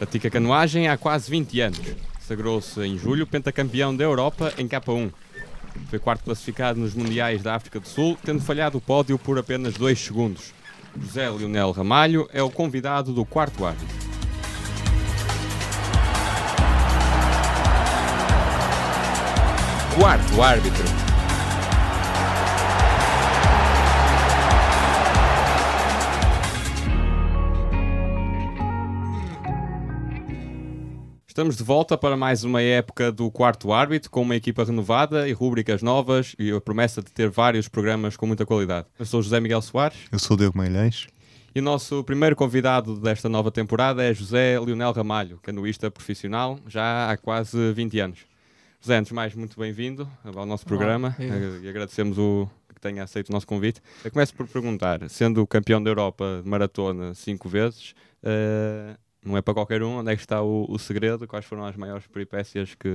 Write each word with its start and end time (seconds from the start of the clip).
Pratica 0.00 0.30
canoagem 0.30 0.88
há 0.88 0.96
quase 0.96 1.30
20 1.30 1.60
anos. 1.60 1.80
Sagrou-se 2.20 2.80
em 2.80 2.96
julho 2.96 3.26
pentacampeão 3.26 3.94
da 3.94 4.02
Europa 4.02 4.50
em 4.56 4.66
K1. 4.66 5.12
Foi 5.90 5.98
quarto 5.98 6.24
classificado 6.24 6.80
nos 6.80 6.94
Mundiais 6.94 7.42
da 7.42 7.54
África 7.54 7.78
do 7.78 7.86
Sul, 7.86 8.16
tendo 8.24 8.40
falhado 8.40 8.78
o 8.78 8.80
pódio 8.80 9.18
por 9.18 9.38
apenas 9.38 9.74
2 9.74 10.00
segundos. 10.00 10.54
José 10.98 11.28
Leonel 11.28 11.70
Ramalho 11.72 12.26
é 12.32 12.42
o 12.42 12.48
convidado 12.48 13.12
do 13.12 13.26
quarto 13.26 13.66
árbitro. 13.66 13.94
Quarto 19.98 20.42
árbitro. 20.42 20.89
Estamos 31.40 31.56
de 31.56 31.64
volta 31.64 31.96
para 31.96 32.18
mais 32.18 32.44
uma 32.44 32.60
época 32.60 33.10
do 33.10 33.30
quarto 33.30 33.72
árbitro, 33.72 34.10
com 34.10 34.20
uma 34.20 34.36
equipa 34.36 34.62
renovada 34.62 35.26
e 35.26 35.32
rúbricas 35.32 35.80
novas 35.80 36.36
e 36.38 36.50
a 36.50 36.60
promessa 36.60 37.00
de 37.00 37.10
ter 37.10 37.30
vários 37.30 37.66
programas 37.66 38.14
com 38.14 38.26
muita 38.26 38.44
qualidade. 38.44 38.86
Eu 38.98 39.06
sou 39.06 39.22
José 39.22 39.40
Miguel 39.40 39.62
Soares. 39.62 39.96
Eu 40.12 40.18
sou 40.18 40.34
o 40.34 40.38
Diego 40.38 40.58
Mailhães. 40.58 41.06
E 41.54 41.60
o 41.60 41.62
nosso 41.62 42.04
primeiro 42.04 42.36
convidado 42.36 43.00
desta 43.00 43.26
nova 43.26 43.50
temporada 43.50 44.04
é 44.04 44.12
José 44.12 44.60
Leonel 44.60 44.92
Ramalho, 44.92 45.38
canoísta 45.42 45.90
profissional, 45.90 46.58
já 46.66 47.10
há 47.10 47.16
quase 47.16 47.72
20 47.72 48.00
anos. 48.00 48.18
José, 48.78 48.98
antes 48.98 49.08
de 49.08 49.14
mais, 49.14 49.34
muito 49.34 49.58
bem-vindo 49.58 50.06
ao 50.22 50.44
nosso 50.44 50.66
programa 50.66 51.16
e 51.62 51.66
agradecemos 51.66 52.18
o 52.18 52.50
que 52.74 52.80
tenha 52.82 53.02
aceito 53.02 53.30
o 53.30 53.32
nosso 53.32 53.46
convite. 53.46 53.80
Eu 54.04 54.10
começo 54.10 54.34
por 54.34 54.46
perguntar, 54.46 55.08
sendo 55.08 55.46
campeão 55.46 55.82
da 55.82 55.88
Europa 55.88 56.42
de 56.44 56.50
maratona 56.50 57.14
cinco 57.14 57.48
vezes, 57.48 57.94
uh, 58.22 58.94
não 59.24 59.36
é 59.36 59.42
para 59.42 59.54
qualquer 59.54 59.82
um, 59.82 59.98
onde 59.98 60.12
é 60.12 60.16
que 60.16 60.22
está 60.22 60.42
o, 60.42 60.66
o 60.68 60.78
segredo? 60.78 61.26
Quais 61.26 61.44
foram 61.44 61.64
as 61.64 61.76
maiores 61.76 62.06
peripécias 62.06 62.74
que, 62.74 62.88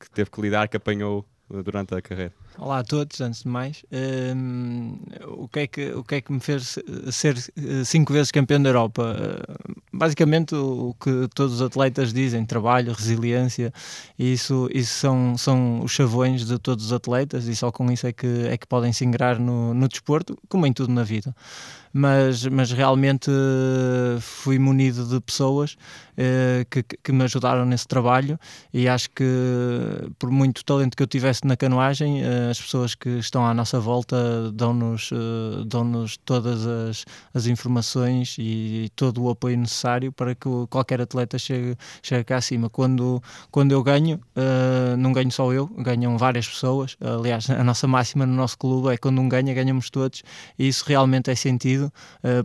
que 0.00 0.10
teve 0.10 0.30
que 0.30 0.40
lidar, 0.40 0.68
que 0.68 0.76
apanhou 0.76 1.26
durante 1.48 1.94
a 1.94 2.02
carreira? 2.02 2.32
Olá 2.58 2.78
a 2.78 2.84
todos, 2.84 3.20
antes 3.20 3.42
de 3.42 3.48
mais. 3.48 3.84
Um, 3.92 4.98
o, 5.26 5.48
que 5.48 5.60
é 5.60 5.66
que, 5.66 5.90
o 5.92 6.02
que 6.02 6.14
é 6.16 6.20
que 6.20 6.32
me 6.32 6.40
fez 6.40 6.78
ser 7.10 7.36
cinco 7.84 8.12
vezes 8.12 8.30
campeão 8.30 8.62
da 8.62 8.70
Europa? 8.70 9.14
Uh, 9.14 9.74
basicamente 9.92 10.54
o, 10.54 10.94
que 10.98 11.28
todos 11.34 11.54
os 11.54 11.62
atletas 11.62 12.12
dizem, 12.12 12.44
trabalho, 12.44 12.92
resiliência, 12.92 13.72
isso, 14.18 14.68
isso 14.72 14.92
são, 14.92 15.36
são 15.36 15.84
os 15.84 15.92
chavões 15.92 16.46
de 16.46 16.58
todos 16.58 16.86
os 16.86 16.92
atletas 16.92 17.46
e 17.46 17.54
só 17.54 17.70
com 17.70 17.90
isso 17.92 18.06
é 18.06 18.12
que, 18.12 18.46
é 18.46 18.56
que 18.56 18.66
podem 18.66 18.92
se 18.92 19.04
ingrar 19.04 19.38
no, 19.38 19.74
no 19.74 19.88
desporto, 19.88 20.38
como 20.48 20.66
em 20.66 20.72
tudo 20.72 20.92
na 20.92 21.04
vida 21.04 21.34
mas, 21.96 22.44
mas 22.46 22.70
realmente 22.72 23.30
uh, 23.30 24.20
fui 24.20 24.58
munido 24.58 25.06
de 25.06 25.18
pessoas 25.18 25.78
que, 26.70 26.82
que 26.82 27.12
me 27.12 27.24
ajudaram 27.24 27.64
nesse 27.66 27.86
trabalho 27.86 28.38
e 28.72 28.88
acho 28.88 29.10
que 29.10 29.24
por 30.18 30.30
muito 30.30 30.64
talento 30.64 30.96
que 30.96 31.02
eu 31.02 31.06
tivesse 31.06 31.46
na 31.46 31.56
canoagem, 31.56 32.22
uh, 32.22 32.50
as 32.50 32.60
pessoas 32.60 32.94
que 32.94 33.08
estão 33.18 33.44
à 33.46 33.52
nossa 33.52 33.78
volta 33.78 34.16
dão-nos 34.52 35.10
dão 35.66 36.06
todas 36.24 36.66
as, 36.66 37.04
as 37.34 37.46
informações 37.46 38.36
e 38.38 38.90
todo 38.96 39.22
o 39.22 39.30
apoio 39.30 39.56
necessário 39.56 40.12
para 40.12 40.34
que 40.34 40.48
qualquer 40.70 41.00
atleta 41.00 41.38
chegue, 41.38 41.76
chegue 42.02 42.24
cá 42.24 42.36
acima. 42.36 42.68
Quando, 42.68 43.22
quando 43.50 43.72
eu 43.72 43.82
ganho, 43.82 44.20
não 44.98 45.12
ganho 45.12 45.30
só 45.30 45.52
eu, 45.52 45.66
ganham 45.66 46.16
várias 46.18 46.48
pessoas. 46.48 46.96
Aliás, 47.00 47.48
a 47.50 47.64
nossa 47.64 47.86
máxima 47.86 48.26
no 48.26 48.34
nosso 48.34 48.58
clube 48.58 48.92
é 48.92 48.96
quando 48.96 49.20
um 49.20 49.28
ganha, 49.28 49.54
ganhamos 49.54 49.90
todos 49.90 50.22
e 50.58 50.68
isso 50.68 50.84
realmente 50.86 51.30
é 51.30 51.34
sentido 51.34 51.92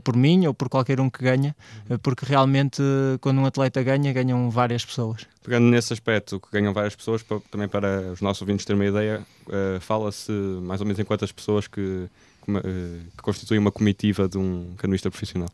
por 0.03 0.15
mim 0.15 0.45
ou 0.45 0.53
por 0.53 0.69
qualquer 0.69 0.99
um 0.99 1.09
que 1.09 1.23
ganha, 1.23 1.55
porque 2.01 2.25
realmente 2.25 2.81
quando 3.19 3.39
um 3.39 3.45
atleta 3.45 3.60
ganha, 3.69 4.13
ganham 4.13 4.49
várias 4.49 4.83
pessoas. 4.85 5.25
Pegando 5.43 5.67
nesse 5.67 5.93
aspecto, 5.93 6.39
que 6.39 6.47
ganham 6.51 6.73
várias 6.73 6.95
pessoas, 6.95 7.21
para, 7.21 7.39
também 7.51 7.67
para 7.67 8.11
os 8.11 8.21
nossos 8.21 8.41
ouvintes 8.41 8.65
terem 8.65 8.81
uma 8.81 8.87
ideia, 8.87 9.21
uh, 9.47 9.79
fala-se 9.79 10.31
mais 10.31 10.81
ou 10.81 10.87
menos 10.87 10.99
em 10.99 11.03
quantas 11.03 11.31
pessoas 11.31 11.67
que, 11.67 12.07
que 12.45 13.23
constituem 13.23 13.59
uma 13.59 13.71
comitiva 13.71 14.27
de 14.27 14.37
um 14.37 14.73
canoista 14.77 15.09
profissional? 15.09 15.49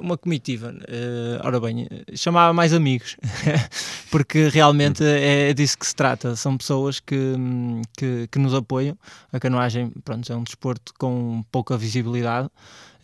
uma 0.00 0.16
comitiva, 0.16 0.72
uh, 0.72 1.46
ora 1.46 1.58
bem, 1.58 1.88
chamava 2.14 2.52
mais 2.52 2.74
amigos, 2.74 3.16
porque 4.10 4.48
realmente 4.48 5.02
é 5.02 5.52
disso 5.54 5.78
que 5.78 5.86
se 5.86 5.94
trata. 5.94 6.36
São 6.36 6.56
pessoas 6.56 7.00
que, 7.00 7.16
que, 7.96 8.28
que 8.30 8.38
nos 8.38 8.54
apoiam. 8.54 8.96
A 9.32 9.40
canoagem 9.40 9.90
pronto, 10.04 10.30
é 10.30 10.36
um 10.36 10.42
desporto 10.42 10.92
com 10.98 11.42
pouca 11.50 11.78
visibilidade, 11.78 12.50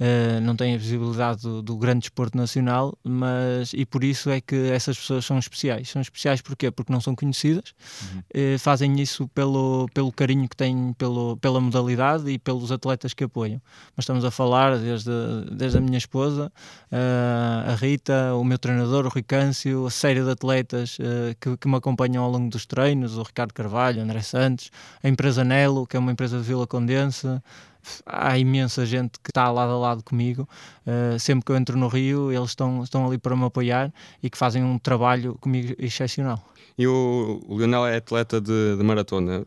uh, 0.00 0.40
não 0.40 0.56
tem 0.56 0.74
a 0.74 0.78
visibilidade 0.78 1.42
do, 1.42 1.62
do, 1.62 1.76
grande 1.76 2.00
desporto 2.00 2.36
nacional, 2.36 2.96
mas 3.02 3.72
e 3.72 3.84
por 3.84 4.04
isso 4.04 4.30
é 4.30 4.40
que 4.40 4.70
essas 4.70 4.96
pessoas 4.98 5.24
são 5.24 5.38
especiais. 5.38 5.88
São 5.88 6.00
especiais 6.02 6.40
porquê? 6.40 6.70
Porque 6.70 6.92
não 6.92 7.00
são 7.00 7.14
conhecidas, 7.14 7.74
uhum. 8.02 8.54
uh, 8.54 8.58
fazem 8.58 9.00
isso 9.00 9.28
pelo, 9.28 9.88
pelo 9.92 10.12
carinho 10.12 10.48
que 10.48 10.56
têm 10.56 10.92
pelo, 10.94 11.36
pela 11.38 11.60
modalidade 11.60 12.30
e 12.30 12.38
pelos 12.38 12.70
atletas 12.70 13.14
que 13.14 13.24
apoiam. 13.24 13.60
Mas 13.96 14.04
estamos 14.04 14.24
a 14.24 14.30
falar 14.30 14.78
desde, 14.78 15.10
desde 15.52 15.78
a 15.78 15.80
minha 15.80 15.98
esposa, 15.98 16.52
uh, 16.92 17.70
a 17.70 17.74
Rita, 17.74 18.34
o 18.34 18.44
meu 18.44 18.58
treinador, 18.58 19.06
o 19.06 19.08
Ricâncio, 19.08 19.86
a 19.86 19.90
série 19.90 20.22
de 20.22 20.30
atletas 20.30 20.98
que, 21.40 21.56
que 21.56 21.68
me 21.68 21.76
acompanham 21.76 22.22
ao 22.24 22.30
longo 22.30 22.50
dos 22.50 22.66
treinos, 22.66 23.16
o 23.16 23.22
Ricardo 23.22 23.52
Carvalho, 23.52 24.00
o 24.00 24.02
André 24.02 24.20
Santos, 24.20 24.70
a 25.02 25.08
empresa 25.08 25.44
Nelo, 25.44 25.86
que 25.86 25.96
é 25.96 25.98
uma 25.98 26.12
empresa 26.12 26.38
de 26.38 26.44
Vila 26.44 26.66
Condensa 26.66 27.42
há 28.04 28.38
imensa 28.38 28.84
gente 28.84 29.18
que 29.22 29.30
está 29.30 29.50
lado 29.50 29.72
a 29.72 29.78
lado 29.78 30.02
comigo. 30.02 30.48
Uh, 30.86 31.18
sempre 31.18 31.44
que 31.44 31.52
eu 31.52 31.56
entro 31.56 31.76
no 31.76 31.88
Rio, 31.88 32.32
eles 32.32 32.50
estão, 32.50 32.82
estão 32.82 33.06
ali 33.06 33.18
para 33.18 33.36
me 33.36 33.44
apoiar 33.44 33.92
e 34.22 34.30
que 34.30 34.38
fazem 34.38 34.62
um 34.62 34.78
trabalho 34.78 35.36
comigo 35.40 35.74
excepcional. 35.78 36.42
E 36.78 36.86
o, 36.86 37.42
o 37.48 37.56
Lionel 37.56 37.86
é 37.86 37.96
atleta 37.96 38.40
de, 38.40 38.76
de 38.76 38.82
maratona. 38.82 39.46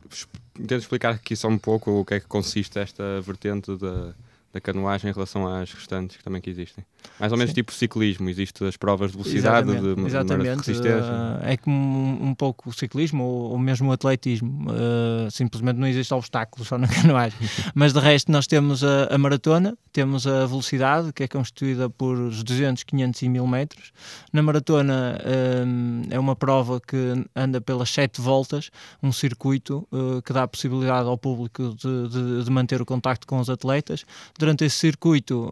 Tento 0.55 0.75
explicar 0.75 1.13
aqui 1.13 1.35
só 1.35 1.47
um 1.47 1.57
pouco 1.57 1.91
o 1.91 2.05
que 2.05 2.15
é 2.15 2.19
que 2.19 2.27
consiste 2.27 2.79
esta 2.79 3.21
vertente 3.21 3.75
da, 3.77 4.13
da 4.51 4.59
canoagem 4.59 5.11
em 5.11 5.13
relação 5.13 5.47
às 5.47 5.71
restantes 5.71 6.17
que 6.17 6.23
também 6.23 6.41
que 6.41 6.49
existem. 6.49 6.83
Mais 7.19 7.31
ou 7.31 7.37
menos 7.37 7.51
Sim. 7.51 7.55
tipo 7.55 7.71
ciclismo, 7.71 8.29
existem 8.29 8.67
as 8.67 8.77
provas 8.77 9.11
de 9.11 9.17
velocidade, 9.17 9.69
exatamente, 9.69 9.95
de, 9.95 10.07
exatamente. 10.07 10.43
de 10.43 10.57
resistência. 10.57 11.11
Uh, 11.11 11.45
é 11.45 11.57
como 11.57 11.77
um, 11.97 12.29
um, 12.29 12.35
pouco 12.35 12.69
o 12.69 12.73
ciclismo 12.73 13.23
ou, 13.23 13.51
ou 13.51 13.59
mesmo 13.59 13.89
o 13.89 13.91
atletismo. 13.91 14.71
Uh, 14.71 15.29
simplesmente 15.29 15.77
não 15.77 15.87
existe 15.87 16.13
obstáculos 16.13 16.67
só 16.67 16.77
na 16.77 16.87
canoagem. 16.89 17.37
Mas 17.75 17.93
de 17.93 17.99
resto 17.99 18.31
nós 18.31 18.47
temos 18.47 18.83
a, 18.83 19.13
a, 19.13 19.17
maratona, 19.17 19.77
temos 19.91 20.25
a 20.25 20.45
velocidade, 20.45 21.13
que 21.13 21.23
é 21.23 21.27
constituída 21.27 21.89
por 21.89 22.15
200, 22.17 22.83
500 22.83 23.21
e 23.21 23.29
1000 23.29 23.47
metros. 23.47 23.91
Na 24.33 24.41
maratona 24.41 25.19
uh, 25.19 26.07
é 26.09 26.19
uma 26.19 26.35
prova 26.35 26.79
que 26.79 26.97
anda 27.35 27.61
pelas 27.61 27.89
7 27.91 28.21
voltas, 28.21 28.71
um 29.03 29.11
circuito 29.11 29.87
que 30.25 30.33
dá 30.33 30.43
a 30.43 30.47
possibilidade 30.47 31.07
ao 31.07 31.17
público 31.17 31.75
de, 31.75 32.07
de, 32.09 32.43
de, 32.43 32.51
manter 32.51 32.81
o 32.81 32.85
contacto 32.85 33.27
com 33.27 33.39
os 33.39 33.49
atletas. 33.49 34.05
Durante 34.39 34.63
esse 34.63 34.77
circuito, 34.77 35.51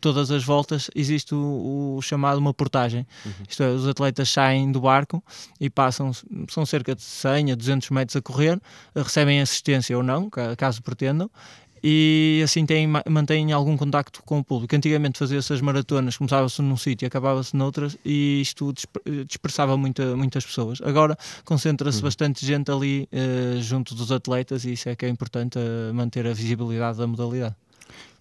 todas 0.00 0.32
as 0.32 0.42
voltas 0.42 0.90
existe 0.92 1.36
o, 1.36 1.96
o 1.96 2.02
chamado 2.02 2.36
uma 2.38 2.52
portagem. 2.52 3.06
Uhum. 3.24 3.32
Isto 3.48 3.62
é, 3.62 3.70
os 3.70 3.86
atletas 3.86 4.28
saem 4.28 4.72
do 4.72 4.80
barco 4.80 5.22
e 5.60 5.70
passam, 5.70 6.10
são 6.48 6.66
cerca 6.66 6.96
de 6.96 7.02
100 7.02 7.52
a 7.52 7.54
200 7.54 7.90
metros 7.90 8.16
a 8.16 8.20
correr, 8.20 8.60
recebem 8.96 9.40
assistência 9.40 9.96
ou 9.96 10.02
não, 10.02 10.28
caso 10.56 10.82
pretendam, 10.82 11.30
e 11.86 12.40
assim 12.42 12.64
têm, 12.64 12.88
mantêm 13.08 13.52
algum 13.52 13.76
contacto 13.76 14.22
com 14.22 14.38
o 14.38 14.44
público. 14.44 14.74
Antigamente 14.74 15.18
fazia 15.18 15.38
essas 15.38 15.60
maratonas, 15.60 16.16
começava-se 16.16 16.62
num 16.62 16.78
sítio 16.78 17.04
e 17.04 17.06
acabava-se 17.06 17.54
noutras, 17.54 17.94
e 18.02 18.40
isto 18.40 18.72
dispersava 19.26 19.76
muita, 19.76 20.16
muitas 20.16 20.46
pessoas. 20.46 20.80
Agora 20.82 21.14
concentra-se 21.44 21.98
uhum. 21.98 22.04
bastante 22.04 22.44
gente 22.44 22.70
ali 22.70 23.06
uh, 23.12 23.60
junto 23.60 23.94
dos 23.94 24.10
atletas, 24.10 24.64
e 24.64 24.72
isso 24.72 24.88
é 24.88 24.96
que 24.96 25.04
é 25.04 25.10
importante 25.10 25.58
uh, 25.58 25.92
manter 25.92 26.26
a 26.26 26.32
visibilidade 26.32 26.96
da 26.96 27.06
modalidade. 27.06 27.54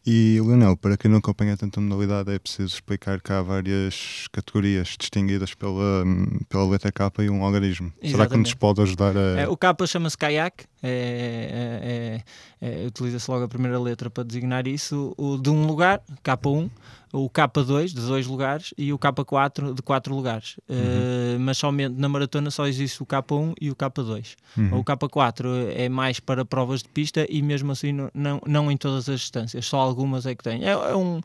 E, 0.06 0.41
Leonel, 0.41 0.75
para 0.75 0.97
quem 0.97 1.09
não 1.09 1.19
acompanha 1.19 1.56
tanta 1.56 1.80
modalidade, 1.80 2.30
é 2.31 2.38
preciso 2.38 2.75
explicar 2.75 3.22
que 3.22 3.31
há 3.31 3.41
várias 3.41 4.28
categorias 4.33 4.95
distinguidas 5.00 5.54
pela, 5.54 6.04
pela 6.50 6.69
letra 6.69 6.92
K 6.92 7.10
e 7.24 7.30
um 7.30 7.42
algarismo. 7.42 7.88
Exatamente. 8.01 8.12
Será 8.12 8.28
que 8.28 8.38
nos 8.38 8.54
pode 8.54 8.81
ajudar 8.81 9.16
a. 9.16 9.42
É, 9.42 9.48
o 9.48 9.56
K 9.56 9.74
chama-se 9.88 10.18
kayak, 10.18 10.66
é, 10.83 12.21
é, 12.62 12.74
é, 12.83 12.85
utiliza-se 12.85 13.31
logo 13.31 13.45
a 13.45 13.47
primeira 13.47 13.80
letra 13.80 14.09
para 14.09 14.24
designar 14.24 14.68
isso. 14.68 15.13
O 15.18 15.38
de 15.38 15.50
um 15.50 15.65
lugar, 15.65 16.01
K1, 16.24 16.69
o 17.13 17.30
K2 17.30 17.89
de 17.89 18.01
dois 18.01 18.25
lugares 18.25 18.74
e 18.75 18.91
o 18.91 18.97
K4 18.97 19.75
de 19.75 19.81
quatro 19.83 20.15
lugares. 20.15 20.56
Uhum. 20.68 20.75
Uh, 20.75 21.39
mas 21.39 21.59
somente 21.59 21.95
na 21.95 22.09
maratona 22.09 22.50
só 22.50 22.65
existe 22.65 23.03
o 23.03 23.06
K1 23.06 23.53
e 23.62 23.69
o 23.69 23.75
K2. 23.75 24.35
Uhum. 24.57 24.80
O 24.80 24.83
K4 24.83 25.45
é 25.75 25.88
mais 25.88 26.19
para 26.19 26.44
provas 26.44 26.81
de 26.81 26.89
pista 26.89 27.25
e 27.30 27.44
mesmo 27.44 27.71
assim 27.71 27.91
não, 27.91 28.09
não, 28.15 28.41
não 28.47 28.71
em 28.71 28.75
todas 28.75 29.07
as 29.07 29.19
distâncias, 29.19 29.63
só 29.63 29.77
algumas 29.77 30.25
é 30.25 30.33
que 30.33 30.44
tem. 30.44 30.65
É, 30.65 30.71
é 30.71 30.95
um, 30.95 31.21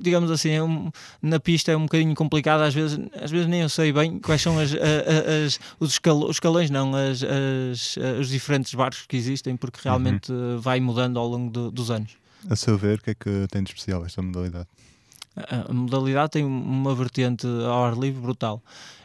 digamos 0.00 0.30
assim, 0.30 0.50
é 0.50 0.62
um, 0.62 0.90
na 1.20 1.38
pista 1.38 1.70
é 1.70 1.76
um 1.76 1.82
bocadinho 1.82 2.14
complicado, 2.14 2.62
às 2.62 2.72
vezes, 2.72 2.98
às 3.20 3.30
vezes 3.30 3.46
nem 3.46 3.60
eu 3.60 3.68
sei 3.68 3.92
bem 3.92 4.18
quais 4.18 4.40
são 4.40 4.58
as, 4.58 4.72
as, 4.72 5.60
os, 5.78 5.92
escalões, 5.92 6.30
os 6.30 6.36
escalões, 6.36 6.70
não, 6.70 6.94
as, 6.94 7.22
as, 7.22 7.98
os 8.18 8.30
diferentes 8.30 8.71
barcos 8.74 9.06
que 9.06 9.16
existem, 9.16 9.56
porque 9.56 9.80
realmente 9.82 10.32
uhum. 10.32 10.58
vai 10.60 10.80
mudando 10.80 11.18
ao 11.18 11.26
longo 11.26 11.50
do, 11.50 11.70
dos 11.70 11.90
anos. 11.90 12.16
A 12.48 12.56
seu 12.56 12.76
ver, 12.76 12.98
o 12.98 13.02
que 13.02 13.10
é 13.10 13.14
que 13.14 13.46
tem 13.50 13.62
de 13.62 13.70
especial 13.70 14.04
esta 14.04 14.20
modalidade? 14.20 14.68
A 15.36 15.72
modalidade 15.72 16.32
tem 16.32 16.44
uma 16.44 16.94
vertente 16.94 17.46
ao 17.46 17.84
ar 17.84 17.96
livre 17.96 18.20
brutal. 18.20 18.62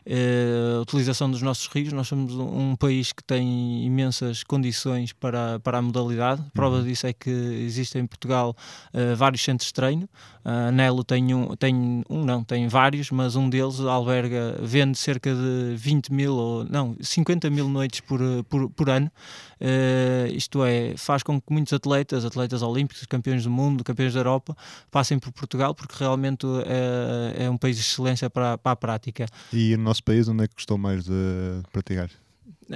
Eh, 0.10 0.78
a 0.78 0.82
utilização 0.82 1.30
dos 1.30 1.42
nossos 1.42 1.68
rios. 1.68 1.92
Nós 1.92 2.08
somos 2.08 2.34
um 2.34 2.78
país 2.78 3.12
que 3.12 3.22
tem 3.22 3.86
imensas 3.86 4.42
condições 4.42 5.12
para, 5.12 5.60
para 5.60 5.80
a 5.80 5.82
modalidade. 5.82 6.42
Prova 6.54 6.78
uhum. 6.78 6.84
disso 6.86 7.08
é 7.08 7.12
que 7.12 7.30
existem 7.30 8.04
em 8.04 8.08
Portugal 8.08 8.56
uh, 8.94 9.16
vários 9.18 9.44
centros 9.44 9.68
de 9.68 9.74
treino. 9.74 10.08
A 10.46 10.72
Nelo 10.72 11.04
tem 11.04 11.34
um, 11.34 11.54
tem 11.58 11.76
um, 12.10 12.24
não, 12.24 12.42
tem 12.42 12.70
vários, 12.70 13.12
mas 13.12 13.36
um 13.36 13.50
deles 13.50 13.82
alberga, 13.82 14.58
vende 14.62 14.98
cerca 14.98 15.36
de 15.36 15.76
20 15.76 16.14
mil, 16.14 16.34
ou 16.34 16.64
não, 16.64 16.96
50 17.02 17.50
mil 17.50 17.68
noites 17.68 18.00
por, 18.00 18.22
por, 18.46 18.70
por 18.70 18.90
ano. 18.90 19.12
Uh, 19.60 20.32
isto 20.34 20.64
é, 20.64 20.94
faz 20.96 21.22
com 21.22 21.42
que 21.42 21.52
muitos 21.52 21.74
atletas, 21.74 22.24
atletas 22.24 22.62
olímpicos, 22.62 23.06
campeões 23.08 23.44
do 23.44 23.50
mundo, 23.50 23.84
campeões 23.84 24.14
da 24.14 24.22
Europa, 24.22 24.56
passem 24.90 25.20
por 25.20 25.34
Portugal, 25.34 25.76
porque 25.76 25.96
realmente 26.00 26.17
é, 26.66 27.46
é 27.46 27.50
um 27.50 27.58
país 27.58 27.76
de 27.76 27.82
excelência 27.82 28.30
para, 28.30 28.58
para 28.58 28.72
a 28.72 28.76
prática. 28.76 29.26
E 29.54 29.74
o 29.76 29.78
nosso 29.78 30.04
país, 30.04 30.28
onde 30.28 30.44
é 30.44 30.48
que 30.48 30.56
gostou 30.56 30.78
mais 30.78 31.06
de 31.06 31.12
praticar? 31.72 32.10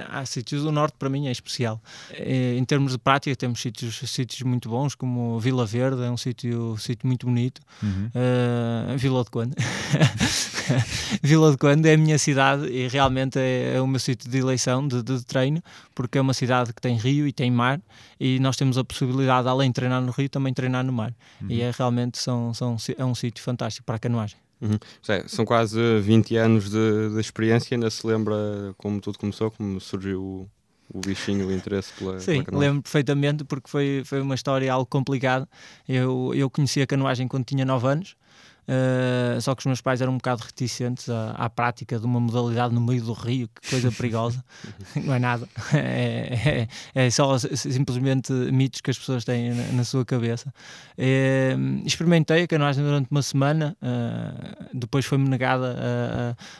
Há 0.08 0.24
sítios 0.24 0.62
do 0.62 0.72
norte, 0.72 0.94
para 0.98 1.08
mim, 1.08 1.28
é 1.28 1.30
especial. 1.30 1.80
É, 2.12 2.54
em 2.56 2.64
termos 2.64 2.92
de 2.92 2.98
prática, 2.98 3.34
temos 3.36 3.60
sítios, 3.60 3.96
sítios 4.10 4.42
muito 4.42 4.68
bons, 4.68 4.94
como 4.94 5.38
Vila 5.38 5.66
Verde, 5.66 6.02
é 6.02 6.10
um 6.10 6.16
sítio, 6.16 6.76
sítio 6.78 7.06
muito 7.06 7.26
bonito. 7.26 7.60
Uhum. 7.82 8.10
Uh, 8.14 8.96
Vila 8.96 9.24
de 9.24 9.30
Conde. 9.30 9.54
Vila 11.22 11.50
de 11.50 11.58
Conde 11.58 11.88
é 11.88 11.94
a 11.94 11.98
minha 11.98 12.18
cidade 12.18 12.66
e 12.66 12.88
realmente 12.88 13.38
é, 13.38 13.74
é 13.76 13.80
o 13.80 13.86
meu 13.86 14.00
sítio 14.00 14.30
de 14.30 14.38
eleição, 14.38 14.86
de, 14.86 15.02
de, 15.02 15.24
treino, 15.24 15.62
porque 15.94 16.18
é 16.18 16.20
uma 16.20 16.34
cidade 16.34 16.72
que 16.72 16.80
tem 16.80 16.96
rio 16.96 17.26
e 17.26 17.32
tem 17.32 17.50
mar 17.50 17.80
e 18.18 18.38
nós 18.40 18.56
temos 18.56 18.78
a 18.78 18.84
possibilidade, 18.84 19.48
além 19.48 19.70
de 19.70 19.74
treinar 19.74 20.00
no 20.00 20.12
rio, 20.12 20.28
também 20.28 20.54
treinar 20.54 20.84
no 20.84 20.92
mar. 20.92 21.12
Uhum. 21.40 21.50
E 21.50 21.60
é 21.60 21.70
realmente 21.76 22.18
são, 22.18 22.54
são, 22.54 22.76
é 22.96 23.04
um 23.04 23.14
sítio 23.14 23.42
fantástico 23.44 23.84
para 23.84 23.96
a 23.96 23.98
canoagem. 23.98 24.38
Uhum. 24.62 24.78
são 25.26 25.44
quase 25.44 25.76
20 26.00 26.36
anos 26.36 26.70
de, 26.70 27.10
de, 27.10 27.20
experiência, 27.20 27.74
ainda 27.74 27.90
se 27.90 28.06
lembra 28.06 28.36
como 28.78 29.00
tudo 29.00 29.18
começou, 29.18 29.50
como 29.50 29.80
surgiu 29.80 30.22
o, 30.22 30.48
o 30.94 31.00
bichinho, 31.00 31.48
o 31.48 31.52
interesse 31.52 31.92
pela 31.98 32.20
Sim, 32.20 32.44
pela 32.44 32.60
lembro 32.60 32.80
perfeitamente 32.80 33.42
porque 33.42 33.68
foi, 33.68 34.02
foi 34.04 34.20
uma 34.20 34.36
história 34.36 34.72
algo 34.72 34.86
complicada. 34.86 35.48
Eu, 35.88 36.32
eu 36.32 36.48
conheci 36.48 36.80
a 36.80 36.86
canoagem 36.86 37.26
quando 37.26 37.44
tinha 37.44 37.64
9 37.64 37.88
anos 37.88 38.16
Uh, 38.62 39.40
só 39.40 39.56
que 39.56 39.60
os 39.60 39.66
meus 39.66 39.80
pais 39.80 40.00
eram 40.00 40.12
um 40.12 40.18
bocado 40.18 40.42
reticentes 40.44 41.08
à, 41.08 41.32
à, 41.32 41.50
prática 41.50 41.98
de 41.98 42.06
uma 42.06 42.20
modalidade 42.20 42.72
no 42.72 42.80
meio 42.80 43.02
do 43.02 43.12
rio, 43.12 43.48
que 43.48 43.68
coisa 43.68 43.90
perigosa. 43.90 44.42
não 45.04 45.14
é 45.14 45.18
nada. 45.18 45.48
É, 45.74 46.68
é, 46.94 47.06
é, 47.06 47.10
só 47.10 47.36
simplesmente 47.38 48.32
mitos 48.32 48.80
que 48.80 48.90
as 48.90 48.98
pessoas 48.98 49.24
têm 49.24 49.52
na, 49.52 49.72
na 49.72 49.84
sua 49.84 50.04
cabeça. 50.04 50.52
Uh, 50.96 51.84
experimentei 51.84 52.44
a 52.44 52.46
canoagem 52.46 52.84
durante 52.84 53.10
uma 53.10 53.22
semana, 53.22 53.76
uh, 53.82 54.68
depois 54.72 55.04
foi-me 55.04 55.28
negada 55.28 55.76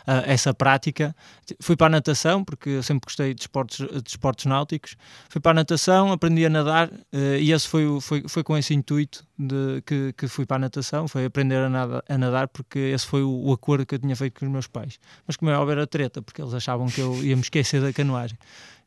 a, 0.06 0.12
a, 0.12 0.19
a, 0.19 0.22
essa 0.26 0.52
prática. 0.52 1.14
Fui 1.60 1.76
para 1.76 1.87
a 1.87 1.90
natação, 1.90 2.44
porque 2.44 2.70
eu 2.70 2.82
sempre 2.82 3.06
gostei 3.06 3.32
de 3.32 3.43
esportes, 3.43 3.78
de 3.78 4.08
esportes 4.08 4.46
náuticos. 4.46 4.96
Fui 5.28 5.40
para 5.40 5.52
a 5.52 5.54
natação, 5.54 6.10
aprendi 6.10 6.44
a 6.44 6.50
nadar 6.50 6.90
e 7.12 7.52
esse 7.52 7.69
foi, 7.69 8.00
foi, 8.00 8.25
foi 8.26 8.43
com 8.43 8.56
esse 8.56 8.75
intuito 8.75 9.25
de, 9.42 9.82
que, 9.82 10.12
que 10.12 10.28
fui 10.28 10.46
para 10.46 10.56
a 10.56 10.60
natação, 10.60 11.08
foi 11.08 11.24
aprender 11.24 11.56
a 11.56 12.02
a 12.08 12.18
nadar 12.18 12.48
porque 12.48 12.78
esse 12.78 13.06
foi 13.06 13.22
o, 13.22 13.30
o, 13.30 13.52
acordo 13.52 13.84
que 13.84 13.94
eu 13.94 13.98
tinha 13.98 14.14
feito 14.14 14.38
com 14.38 14.46
os 14.46 14.52
meus 14.52 14.66
pais. 14.66 14.98
Mas 15.26 15.36
como 15.36 15.50
é 15.50 15.56
óbvio 15.56 15.72
era 15.72 15.86
treta, 15.86 16.22
porque 16.22 16.40
eles 16.40 16.54
achavam 16.54 16.86
que 16.86 17.00
eu 17.00 17.14
ia 17.22 17.34
me 17.34 17.42
esquecer 17.42 17.80
da 17.80 17.92
canoagem. 17.92 18.38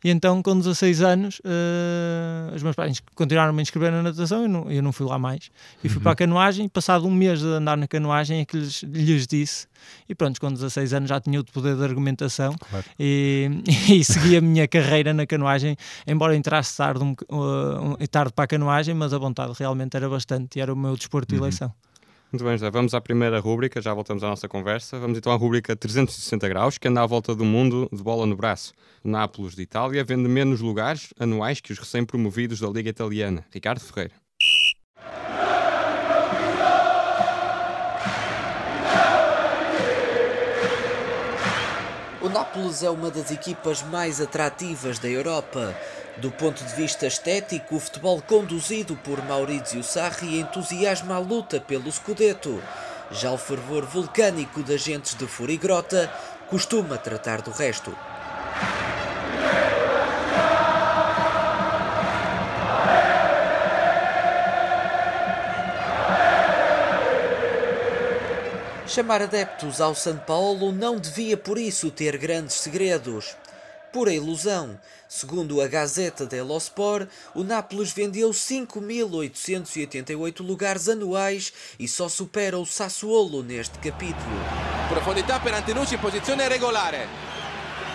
E 0.05 0.11
então, 0.11 0.39
com 0.43 0.55
16 0.55 1.01
anos, 1.01 1.39
uh, 1.39 2.53
os 2.53 2.61
meus 2.61 2.75
pais 2.75 3.01
continuaram 3.15 3.51
-me 3.51 3.61
a 3.61 3.63
inscrever 3.63 3.91
na 3.91 4.03
natação 4.03 4.41
e 4.41 4.43
eu 4.43 4.49
não, 4.49 4.71
eu 4.71 4.83
não 4.83 4.91
fui 4.91 5.03
lá 5.03 5.17
mais. 5.17 5.49
E 5.83 5.89
fui 5.89 5.97
uhum. 5.97 6.03
para 6.03 6.11
a 6.11 6.15
canoagem. 6.15 6.69
Passado 6.69 7.07
um 7.07 7.11
mês 7.11 7.39
de 7.39 7.47
andar 7.47 7.75
na 7.75 7.87
canoagem, 7.87 8.41
é 8.41 8.45
que 8.45 8.55
lhes, 8.55 8.83
lhes 8.83 9.25
disse. 9.25 9.65
E 10.07 10.13
pronto, 10.13 10.39
com 10.39 10.53
16 10.53 10.93
anos 10.93 11.09
já 11.09 11.19
tinha 11.19 11.39
o 11.39 11.43
poder 11.43 11.75
de 11.75 11.83
argumentação 11.83 12.53
claro. 12.69 12.85
e, 12.99 13.49
e 13.89 14.05
segui 14.05 14.37
a 14.37 14.41
minha 14.41 14.67
carreira 14.67 15.11
na 15.11 15.25
canoagem. 15.25 15.75
Embora 16.05 16.35
entrasse 16.35 16.77
tarde, 16.77 17.03
um, 17.03 17.13
uh, 17.13 18.07
tarde 18.07 18.31
para 18.31 18.45
a 18.45 18.47
canoagem, 18.47 18.93
mas 18.93 19.11
a 19.11 19.17
vontade 19.17 19.53
realmente 19.57 19.97
era 19.97 20.07
bastante 20.07 20.59
e 20.59 20.61
era 20.61 20.71
o 20.71 20.77
meu 20.77 20.95
desporto 20.95 21.29
de 21.29 21.39
uhum. 21.39 21.47
eleição. 21.47 21.73
Muito 22.35 22.43
bem, 22.43 22.57
José. 22.57 22.69
Vamos 22.69 22.93
à 22.93 22.99
primeira 22.99 23.39
rúbrica, 23.39 23.81
já 23.81 23.93
voltamos 23.93 24.21
à 24.21 24.27
nossa 24.27 24.45
conversa. 24.45 24.99
Vamos 24.99 25.17
então 25.17 25.31
à 25.31 25.37
rúbrica 25.37 25.73
360 25.73 26.49
graus, 26.49 26.77
que 26.77 26.85
anda 26.85 27.01
à 27.01 27.05
volta 27.05 27.33
do 27.33 27.45
mundo 27.45 27.87
de 27.93 28.03
bola 28.03 28.25
no 28.25 28.35
braço. 28.35 28.73
O 29.05 29.07
Nápoles 29.07 29.55
de 29.55 29.61
Itália 29.61 30.03
vende 30.03 30.27
menos 30.27 30.59
lugares 30.59 31.13
anuais 31.17 31.61
que 31.61 31.71
os 31.71 31.79
recém-promovidos 31.79 32.59
da 32.59 32.67
Liga 32.67 32.89
Italiana. 32.89 33.45
Ricardo 33.53 33.79
Ferreira. 33.79 34.15
O 42.21 42.27
Nápoles 42.27 42.83
é 42.83 42.89
uma 42.89 43.09
das 43.09 43.31
equipas 43.31 43.81
mais 43.81 44.19
atrativas 44.19 44.99
da 44.99 45.07
Europa. 45.07 45.73
Do 46.17 46.31
ponto 46.31 46.63
de 46.63 46.73
vista 46.75 47.06
estético, 47.06 47.75
o 47.75 47.79
futebol 47.79 48.21
conduzido 48.21 48.95
por 48.95 49.21
Maurizio 49.25 49.83
Sarri 49.83 50.39
entusiasma 50.39 51.15
a 51.15 51.19
luta 51.19 51.59
pelo 51.59 51.91
Scudetto. 51.91 52.63
Já 53.12 53.31
o 53.31 53.38
fervor 53.38 53.85
vulcânico 53.85 54.63
das 54.63 54.81
gentes 54.81 55.13
de 55.13 55.27
Furigrota 55.27 56.09
costuma 56.50 56.97
tratar 56.97 57.41
do 57.41 57.51
resto. 57.51 57.94
Chamar 68.88 69.21
adeptos 69.21 69.81
ao 69.81 69.94
São 69.94 70.15
Paulo 70.15 70.71
não 70.71 70.97
devia 70.97 71.35
por 71.35 71.57
isso 71.57 71.91
ter 71.91 72.15
grandes 72.15 72.56
segredos 72.56 73.35
pura 73.95 74.12
ilusão. 74.12 74.75
Segundo 75.07 75.62
a 75.62 75.68
Gazeta 75.68 76.25
dello 76.25 76.57
Sport, 76.57 77.07
o 77.33 77.44
Nápoles 77.44 77.94
vendeu 77.94 78.31
5.888 78.31 80.45
lugares 80.45 80.89
anuais 80.89 81.53
e 81.80 81.88
só 81.88 82.09
supera 82.09 82.57
o 82.57 82.65
Sassuolo 82.65 83.42
neste 83.42 83.80
capítulo. 83.80 84.36
Profondità 84.89 85.39
per 85.39 85.53
Antenucci 85.53 85.95
posizione 85.95 86.50
regolare. 86.50 87.07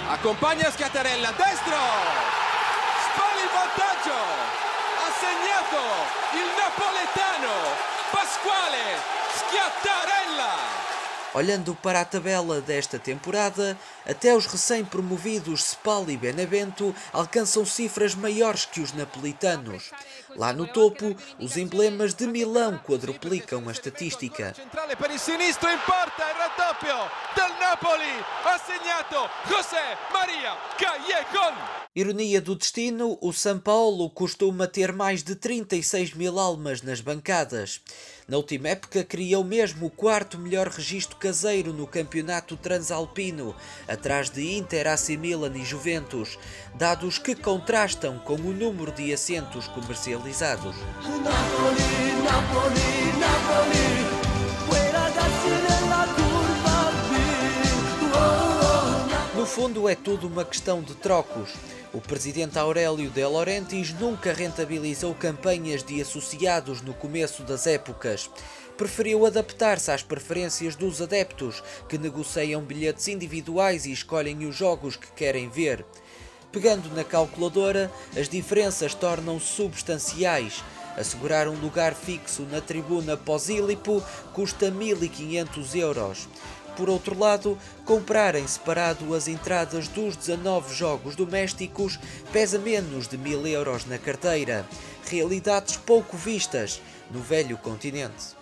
Accompagna 0.09 0.71
Schiattarella, 0.71 1.33
destro! 1.33 1.77
Spalla 3.05 3.43
il 3.45 3.51
vantaggio! 3.53 4.17
Ha 5.05 5.13
segnato 5.21 5.85
il 6.33 6.49
napoletano 6.57 7.77
Pasquale 8.11 8.97
Schiattarella! 9.37 10.90
Olhando 11.33 11.77
para 11.77 12.01
a 12.01 12.05
tabela 12.05 12.61
desta 12.61 12.99
temporada, 12.99 13.79
até 14.05 14.35
os 14.35 14.47
recém-promovidos 14.47 15.71
Spal 15.71 16.11
e 16.11 16.17
Benevento 16.17 16.93
alcançam 17.13 17.65
cifras 17.65 18.17
maiores 18.17 18.65
que 18.65 18.81
os 18.81 18.93
napolitanos. 18.93 19.93
Lá 20.35 20.53
no 20.53 20.67
topo, 20.67 21.17
os 21.39 21.57
emblemas 21.57 22.15
de 22.15 22.27
Milão 22.27 22.79
quadruplicam 22.79 23.69
a 23.69 23.73
estatística. 23.73 24.55
Callejon. 30.79 31.55
Ironia 31.95 32.41
do 32.41 32.55
destino, 32.55 33.19
o 33.21 33.33
São 33.33 33.59
Paulo 33.59 34.09
costuma 34.11 34.69
ter 34.69 34.93
mais 34.93 35.25
de 35.25 35.35
36 35.35 36.15
mil 36.15 36.39
almas 36.39 36.83
nas 36.83 37.01
bancadas. 37.01 37.81
Na 38.31 38.37
última 38.37 38.69
época 38.69 39.03
criou 39.03 39.43
mesmo 39.43 39.87
o 39.87 39.91
quarto 39.91 40.39
melhor 40.39 40.69
registro 40.69 41.17
caseiro 41.17 41.73
no 41.73 41.85
campeonato 41.85 42.57
transalpino, 42.57 43.57
atrás 43.89 44.31
de 44.31 44.57
Inter, 44.57 44.87
AC 44.87 45.17
Milan 45.17 45.51
e 45.57 45.65
Juventus, 45.65 46.39
dados 46.77 47.19
que 47.19 47.35
contrastam 47.35 48.21
com 48.21 48.35
o 48.35 48.53
número 48.53 48.93
de 48.93 49.13
assentos 49.13 49.67
comercializados. 49.67 50.77
Napoli, 51.25 52.23
Napoli, 52.23 53.19
Napoli. 53.19 54.20
Fundo, 59.51 59.89
é 59.89 59.97
tudo 59.97 60.29
uma 60.29 60.45
questão 60.45 60.81
de 60.81 60.95
trocos. 60.95 61.55
O 61.93 62.01
presidente 62.01 62.57
Aurélio 62.57 63.11
De 63.11 63.25
Laurentiis 63.25 63.93
nunca 63.93 64.33
rentabilizou 64.33 65.13
campanhas 65.13 65.83
de 65.83 66.01
associados 66.01 66.81
no 66.83 66.95
começo 66.95 67.43
das 67.43 67.67
épocas. 67.67 68.31
Preferiu 68.77 69.27
adaptar-se 69.27 69.91
às 69.91 70.05
preferências 70.05 70.77
dos 70.77 71.03
adeptos, 71.03 71.65
que 71.89 71.99
negociam 71.99 72.63
bilhetes 72.63 73.09
individuais 73.09 73.87
e 73.87 73.93
escolhem 73.93 74.47
os 74.47 74.55
jogos 74.55 74.95
que 74.95 75.11
querem 75.17 75.49
ver. 75.49 75.85
Pegando 76.53 76.89
na 76.95 77.03
calculadora, 77.03 77.91
as 78.17 78.29
diferenças 78.29 78.95
tornam-se 78.95 79.47
substanciais. 79.47 80.63
Assegurar 80.97 81.49
um 81.49 81.59
lugar 81.59 81.95
fixo 81.95 82.43
na 82.43 82.61
tribuna 82.61 83.17
pós-Ílipo 83.17 84.01
custa 84.33 84.71
1.500 84.71 85.75
euros. 85.75 86.29
Por 86.77 86.89
outro 86.89 87.19
lado, 87.19 87.59
comprar 87.85 88.35
em 88.35 88.47
separado 88.47 89.15
as 89.15 89.29
entradas 89.29 89.89
dos 89.89 90.17
19 90.17 90.75
jogos 90.75 91.15
domésticos 91.17 91.99
pesa 92.33 92.59
menos 92.59 93.09
de 93.09 93.19
mil 93.19 93.47
euros 93.47 93.87
na 93.87 93.99
carteira. 93.99 94.67
Realidades 95.07 95.77
pouco 95.77 96.17
vistas 96.17 96.81
no 97.11 97.21
velho 97.21 97.57
continente. 97.59 98.37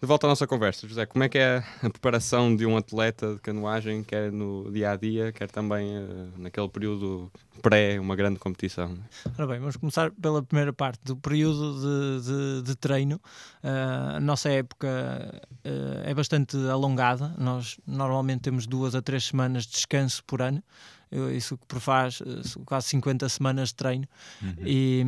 De 0.00 0.06
volta 0.06 0.26
à 0.26 0.30
nossa 0.30 0.46
conversa, 0.46 0.88
José, 0.88 1.04
como 1.04 1.24
é 1.24 1.28
que 1.28 1.36
é 1.36 1.62
a 1.82 1.90
preparação 1.90 2.56
de 2.56 2.64
um 2.64 2.74
atleta 2.74 3.34
de 3.34 3.40
canoagem, 3.40 4.02
quer 4.02 4.32
no 4.32 4.72
dia 4.72 4.92
a 4.92 4.96
dia, 4.96 5.30
quer 5.30 5.50
também 5.50 5.94
uh, 5.94 6.32
naquele 6.38 6.70
período 6.70 7.30
pré 7.60 8.00
uma 8.00 8.16
grande 8.16 8.38
competição? 8.38 8.96
Ora 9.36 9.46
bem, 9.46 9.58
vamos 9.58 9.76
começar 9.76 10.10
pela 10.12 10.42
primeira 10.42 10.72
parte 10.72 11.00
do 11.04 11.18
período 11.18 11.74
de, 11.82 12.24
de, 12.24 12.62
de 12.62 12.76
treino. 12.76 13.16
Uh, 13.62 14.16
a 14.16 14.20
nossa 14.20 14.48
época 14.48 15.42
uh, 15.66 16.08
é 16.08 16.14
bastante 16.14 16.56
alongada, 16.70 17.34
nós 17.36 17.78
normalmente 17.86 18.40
temos 18.40 18.66
duas 18.66 18.94
a 18.94 19.02
três 19.02 19.24
semanas 19.24 19.64
de 19.64 19.72
descanso 19.72 20.24
por 20.24 20.40
ano 20.40 20.62
isso 21.36 21.58
que 21.58 21.66
prefaz 21.66 22.22
eh, 22.24 22.60
quase 22.64 22.88
50 22.88 23.28
semanas 23.28 23.70
de 23.70 23.74
treino 23.74 24.06
uhum. 24.40 24.54
e, 24.64 25.04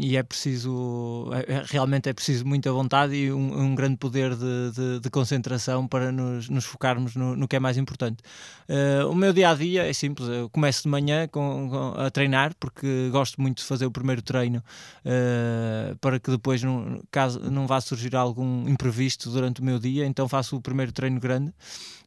e, 0.00 0.16
é 0.16 0.22
preciso, 0.22 1.30
é, 1.32 1.54
é, 1.54 1.62
realmente 1.64 2.08
é 2.08 2.12
preciso 2.12 2.44
muita 2.44 2.72
vontade 2.72 3.14
e 3.14 3.32
um, 3.32 3.60
um 3.60 3.74
grande 3.74 3.96
poder 3.96 4.34
de, 4.34 4.72
de, 4.72 5.00
de, 5.00 5.10
concentração 5.10 5.86
para 5.86 6.10
nos, 6.10 6.48
nos 6.48 6.64
focarmos 6.64 7.14
no, 7.14 7.36
no, 7.36 7.46
que 7.46 7.54
é 7.54 7.60
mais 7.60 7.78
importante. 7.78 8.22
Uh, 8.68 9.08
o 9.08 9.14
meu 9.14 9.32
dia 9.32 9.50
a 9.50 9.54
dia 9.54 9.88
é 9.88 9.92
simples, 9.92 10.28
eu 10.28 10.50
começo 10.50 10.82
de 10.82 10.88
manhã 10.88 11.28
com, 11.28 11.68
com, 11.70 12.00
a 12.00 12.10
treinar 12.10 12.52
porque 12.58 13.08
gosto 13.12 13.40
muito 13.40 13.58
de 13.58 13.64
fazer 13.64 13.86
o 13.86 13.90
primeiro 13.92 14.22
treino 14.22 14.58
uh, 14.58 15.96
para 15.98 16.18
que 16.18 16.30
depois, 16.32 16.62
não, 16.62 17.00
caso 17.12 17.38
não 17.48 17.66
vá 17.66 17.80
surgir 17.80 18.16
algum 18.16 18.68
imprevisto 18.68 19.30
durante 19.30 19.60
o 19.60 19.64
meu 19.64 19.78
dia, 19.78 20.04
então 20.04 20.28
faço 20.28 20.56
o 20.56 20.60
primeiro 20.60 20.90
treino 20.90 21.20
grande. 21.20 21.54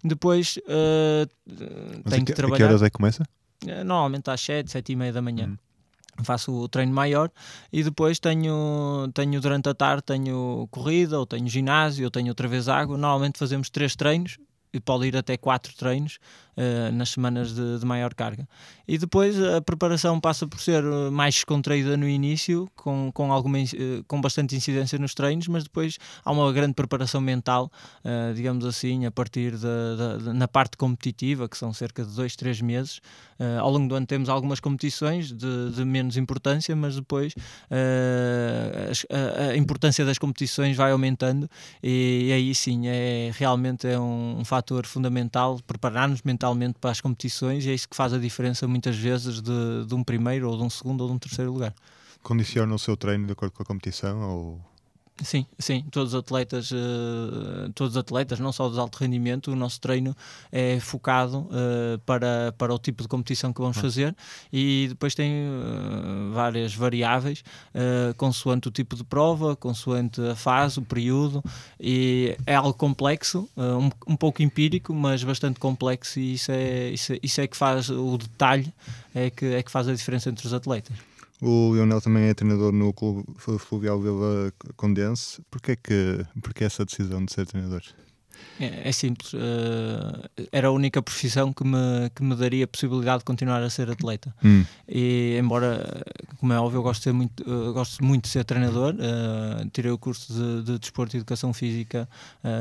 Depois 0.03 0.57
uh, 0.57 1.27
tenho 2.09 2.25
que, 2.25 2.33
que 2.33 2.33
trabalhar. 2.33 2.55
A 2.55 2.57
que 2.57 2.63
horas 2.63 2.83
é 2.83 2.89
que 2.89 2.97
começa? 2.97 3.23
Eh, 3.65 3.83
normalmente 3.83 4.29
às 4.29 4.41
7, 4.41 4.71
7 4.71 4.91
e 4.91 4.95
meia 4.95 5.13
da 5.13 5.21
manhã. 5.21 5.47
Hum. 5.47 5.57
Faço 6.23 6.51
o 6.51 6.67
treino 6.67 6.91
maior 6.91 7.29
e 7.71 7.83
depois 7.83 8.17
tenho, 8.19 9.07
tenho 9.13 9.39
durante 9.39 9.69
a 9.69 9.73
tarde 9.73 10.01
tenho 10.03 10.67
corrida, 10.71 11.19
ou 11.19 11.27
tenho 11.27 11.47
ginásio, 11.47 12.05
ou 12.05 12.11
tenho 12.11 12.29
outra 12.29 12.47
vez 12.47 12.67
água. 12.67 12.97
Normalmente 12.97 13.37
fazemos 13.37 13.69
três 13.69 13.95
treinos 13.95 14.39
e 14.73 14.79
pode 14.79 15.07
ir 15.07 15.15
até 15.15 15.37
quatro 15.37 15.73
treinos 15.75 16.19
uh, 16.57 16.91
nas 16.93 17.09
semanas 17.09 17.53
de, 17.53 17.79
de, 17.79 17.85
maior 17.85 18.13
carga. 18.13 18.47
E 18.87 18.97
depois 18.97 19.41
a 19.41 19.61
preparação 19.61 20.19
passa 20.19 20.47
por 20.47 20.59
ser 20.61 20.83
eh, 20.83 21.09
mais 21.09 21.35
descontraída 21.35 21.97
no 21.97 22.07
início, 22.07 22.69
com, 22.73 23.11
com, 23.13 23.33
alguma, 23.33 23.59
uh, 23.59 24.03
com 24.07 24.19
bastante 24.21 24.55
incidência 24.55 24.97
nos 24.97 25.13
treinos, 25.13 25.47
mas 25.47 25.63
depois 25.63 25.97
há 26.23 26.31
uma 26.31 26.51
grande 26.53 26.73
preparação 26.73 27.19
mental, 27.19 27.69
uh, 28.03 28.33
digamos 28.33 28.65
assim, 28.65 29.05
a 29.05 29.11
partir 29.11 29.57
da, 29.57 30.17
da, 30.17 30.33
na 30.33 30.47
parte 30.47 30.77
competitiva, 30.77 31.49
que 31.49 31.57
são 31.57 31.73
cerca 31.73 32.03
de 32.03 32.15
dois, 32.15 32.35
três 32.35 32.61
meses. 32.61 33.01
ao 33.59 33.69
longo 33.69 33.87
do 33.87 33.95
ano 33.95 34.05
temos 34.05 34.29
algumas 34.29 34.59
competições 34.59 35.31
de, 35.31 35.71
de 35.71 35.85
menos 35.85 36.17
importância, 36.17 36.75
mas 36.75 36.95
depois 36.95 37.33
a, 37.69 39.51
a, 39.51 39.57
importância 39.57 40.03
das 40.05 40.17
competições 40.17 40.75
vai 40.75 40.91
aumentando 40.91 41.49
e, 41.83 42.27
e 42.29 42.31
aí 42.33 42.55
sim 42.55 42.87
é 42.87 43.31
realmente 43.35 43.87
é 43.87 43.99
um, 43.99 44.39
um 44.39 44.45
fator 44.45 44.56
fundamental 44.85 45.59
preparar-nos 45.65 46.21
mentalmente 46.21 46.77
para 46.79 46.91
as 46.91 47.01
competições 47.01 47.65
e 47.65 47.69
é 47.69 47.73
isso 47.73 47.87
que 47.87 47.95
faz 47.95 48.13
a 48.13 48.17
diferença 48.17 48.67
muitas 48.67 48.95
vezes 48.95 49.41
de, 49.41 49.85
de 49.85 49.95
um 49.95 50.03
primeiro 50.03 50.49
ou 50.49 50.57
de 50.57 50.63
um 50.63 50.69
segundo 50.69 51.01
ou 51.01 51.07
de 51.07 51.13
um 51.13 51.19
terceiro 51.19 51.51
lugar. 51.51 51.73
Condiciona 52.23 52.73
o 52.73 52.79
seu 52.79 52.97
treino 52.97 53.25
de 53.25 53.33
acordo 53.33 53.53
com 53.53 53.63
a 53.63 53.65
competição 53.65 54.21
ou 54.21 54.61
Sim, 55.23 55.47
sim, 55.57 55.83
todos 55.89 56.13
os 56.13 56.19
atletas, 56.19 56.69
uh, 56.71 57.71
todos 57.73 57.93
os 57.93 57.97
atletas, 57.97 58.39
não 58.39 58.51
só 58.51 58.69
de 58.69 58.79
alto 58.79 58.97
rendimento, 58.97 59.51
o 59.51 59.55
nosso 59.55 59.81
treino 59.81 60.15
é 60.51 60.79
focado 60.79 61.39
uh, 61.39 61.97
para, 62.05 62.53
para 62.55 62.73
o 62.73 62.77
tipo 62.77 63.01
de 63.01 63.09
competição 63.09 63.51
que 63.51 63.59
vamos 63.59 63.77
fazer. 63.77 64.15
E 64.53 64.85
depois 64.89 65.15
tem 65.15 65.47
uh, 65.47 66.33
várias 66.33 66.75
variáveis, 66.75 67.43
consoante 68.15 68.67
o 68.67 68.71
tipo 68.71 68.95
de 68.95 69.03
prova, 69.03 69.55
consoante 69.55 70.21
a 70.21 70.35
fase, 70.35 70.79
o 70.79 70.83
período, 70.83 71.43
e 71.79 72.37
é 72.45 72.55
algo 72.55 72.73
complexo, 72.73 73.49
um, 73.57 74.13
um 74.13 74.15
pouco 74.15 74.43
empírico, 74.43 74.93
mas 74.93 75.23
bastante 75.23 75.59
complexo, 75.59 76.19
e 76.19 76.33
isso 76.33 76.51
é, 76.51 76.89
isso 76.89 77.13
é, 77.13 77.19
isso 77.23 77.41
é 77.41 77.47
que 77.47 77.57
faz 77.57 77.89
o 77.89 78.17
detalhe, 78.17 78.71
é 79.15 79.29
que, 79.29 79.45
é 79.45 79.63
que 79.63 79.71
faz 79.71 79.87
a 79.87 79.93
diferença 79.93 80.29
entre 80.29 80.45
os 80.45 80.53
atletas. 80.53 80.95
O 81.41 81.73
Lionel 81.73 82.01
também 82.01 82.23
é 82.25 82.33
treinador 82.33 82.71
no 82.71 82.91
Clube 82.93 83.23
Fluvial 83.59 84.01
Vila 84.01 84.51
Condense. 84.75 85.41
Porquê, 85.51 85.75
que, 85.75 86.25
porquê 86.41 86.63
essa 86.63 86.83
decisão 86.83 87.23
de 87.23 87.31
ser 87.31 87.45
treinador? 87.45 87.83
É, 88.59 88.89
é 88.89 88.91
simples. 88.91 89.33
Uh, 89.33 90.47
era 90.51 90.67
a 90.67 90.71
única 90.71 91.01
profissão 91.01 91.53
que 91.53 91.63
me, 91.63 92.09
que 92.15 92.23
me 92.23 92.35
daria 92.35 92.65
a 92.65 92.67
possibilidade 92.67 93.19
de 93.19 93.25
continuar 93.25 93.61
a 93.61 93.69
ser 93.69 93.89
atleta. 93.89 94.33
Hum. 94.43 94.65
E, 94.87 95.37
embora, 95.39 96.03
como 96.39 96.53
é 96.53 96.59
óbvio, 96.59 96.79
eu 96.79 96.83
gosto, 96.83 96.99
de 97.01 97.03
ser 97.05 97.13
muito, 97.13 97.43
uh, 97.49 97.73
gosto 97.73 98.03
muito 98.03 98.23
de 98.23 98.29
ser 98.29 98.43
treinador, 98.43 98.95
uh, 98.95 99.69
tirei 99.69 99.91
o 99.91 99.97
curso 99.97 100.33
de, 100.33 100.63
de 100.63 100.79
Desporto 100.79 101.15
e 101.15 101.17
Educação 101.17 101.53
Física 101.53 102.07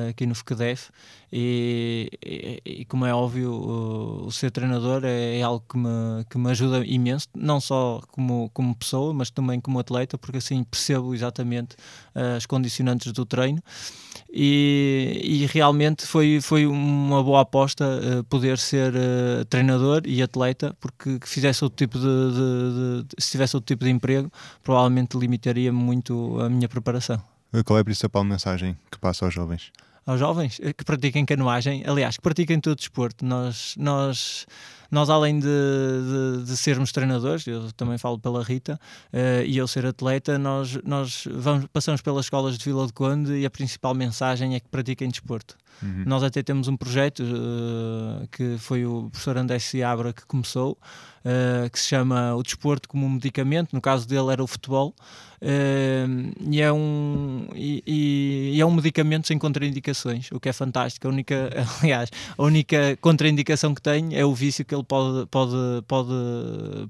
aqui 0.09 0.27
no 0.27 0.35
FECDEF 0.35 0.91
e, 1.33 2.11
e, 2.25 2.63
e, 2.65 2.85
como 2.85 3.05
é 3.05 3.15
óbvio, 3.15 3.53
o 3.53 4.31
ser 4.31 4.51
treinador 4.51 5.05
é, 5.05 5.39
é, 5.39 5.43
algo 5.43 5.65
que 5.69 5.77
me, 5.77 6.25
que 6.31 6.39
me 6.39 6.51
ajuda 6.51 6.85
imenso, 6.85 7.29
não 7.35 7.61
só 7.61 8.01
como, 8.13 8.51
como 8.53 8.75
pessoa, 8.75 9.13
mas 9.13 9.31
também 9.31 9.61
como 9.61 9.79
atleta, 9.79 10.17
porque 10.19 10.39
assim 10.39 10.63
percebo 10.65 11.15
exatamente 11.15 11.77
as 12.37 12.47
condicionantes 12.47 13.13
do 13.13 13.25
treino 13.25 13.63
e, 14.33 15.21
e 15.23 15.47
realmente 15.47 16.07
foi, 16.07 16.41
foi 16.41 16.67
uma 16.67 17.23
boa 17.23 17.43
aposta 17.43 17.85
uh, 17.85 18.25
poder 18.25 18.59
ser 18.59 18.93
uh, 18.95 19.45
treinador 19.47 20.03
e 20.05 20.23
atleta, 20.23 20.77
porque 20.81 21.19
fizesse 21.25 21.65
outro 21.65 21.77
tipo 21.77 21.99
de, 21.99 22.05
de, 22.05 23.03
de, 23.05 23.07
se 23.19 23.31
tivesse 23.31 23.57
outro 23.57 23.67
tipo 23.67 23.85
de 23.85 23.91
emprego, 23.91 24.31
provavelmente 24.63 25.17
limitaria 25.17 25.73
muito 25.73 26.39
a 26.41 26.49
minha 26.49 26.69
preparação. 26.69 27.23
Qual 27.65 27.79
é 27.79 27.83
a 27.83 27.85
principal 27.85 28.25
mensagem 28.25 28.77
que 28.91 28.99
passa 28.99 29.25
aos 29.25 29.33
jovens? 29.33 29.71
Aos 30.05 30.21
jovens 30.21 30.61
que 30.77 30.85
pratiquem 30.85 31.25
canoagem, 31.25 31.83
aliás, 31.87 32.17
que 32.17 32.23
pratiquem 32.23 32.61
todo 32.61 32.75
o 32.75 32.77
desporto. 32.77 33.25
Nós, 33.25 33.75
nós 33.77 34.47
nós, 34.91 35.11
além 35.11 35.39
de, 35.39 35.47
de, 35.47 36.45
de, 36.45 36.57
sermos 36.57 36.93
treinadores, 36.93 37.47
eu 37.47 37.73
também 37.73 37.99
falo 37.99 38.19
pela 38.19 38.43
Rita, 38.43 38.79
uh, 39.13 39.45
e 39.45 39.57
eu 39.57 39.67
ser 39.67 39.87
atleta, 39.87 40.39
nós, 40.39 40.79
nós 40.85 41.27
vamos, 41.31 41.67
passamos 41.73 42.01
pelas 42.01 42.27
escolas 42.27 42.57
de 42.57 42.65
Vila 42.65 42.87
de 42.87 42.93
Conde 42.93 43.33
e 43.33 43.47
a 43.47 43.51
principal 43.51 43.95
mensagem 43.95 44.55
é 44.55 44.61
que 44.61 44.69
pratiquem 44.69 45.09
desporto. 45.09 45.57
Uhum. 45.83 46.05
Nós 46.07 46.23
até 46.23 46.43
temos 46.43 46.69
um 46.69 46.77
projeto 46.77 47.23
uh, 47.23 48.27
que 48.29 48.57
foi 48.59 48.87
o 48.87 49.09
professor 49.11 49.37
André 49.37 49.59
Seabra 49.59 50.13
que 50.13 50.25
começou, 50.25 50.73
uh, 50.73 51.71
que 51.71 51.79
se 51.79 51.89
chama 51.89 52.35
O 52.35 52.43
Desporto 52.43 52.89
como 52.89 53.07
um 53.07 53.11
Medicamento, 53.11 53.75
no 53.75 53.81
caso 53.81 54.09
dele 54.09 54.31
era 54.33 54.43
o 54.43 54.47
futebol, 54.47 54.95
uh, 55.43 56.51
e, 56.51 56.61
é 56.61 56.73
um, 56.73 57.47
e, 57.55 58.53
e, 58.55 58.61
é 58.61 58.65
um 58.65 58.71
medicamento 58.71 59.27
sem 59.27 59.39
contraindicações, 59.39 60.31
o 60.33 60.41
que 60.41 60.49
é 60.49 60.53
fantástico. 60.53 61.07
A 61.07 61.11
única, 61.11 61.51
aliás, 61.83 62.11
a 62.37 62.43
única 62.43 62.97
contraindicação 63.01 63.75
que 63.75 63.83
tem 63.83 64.17
é 64.17 64.25
o 64.25 64.35
vício 64.35 64.65
que 64.65 64.75
ele 64.77 64.85
pode, 64.85 65.27
pode, 65.27 65.57
pode, 65.87 66.15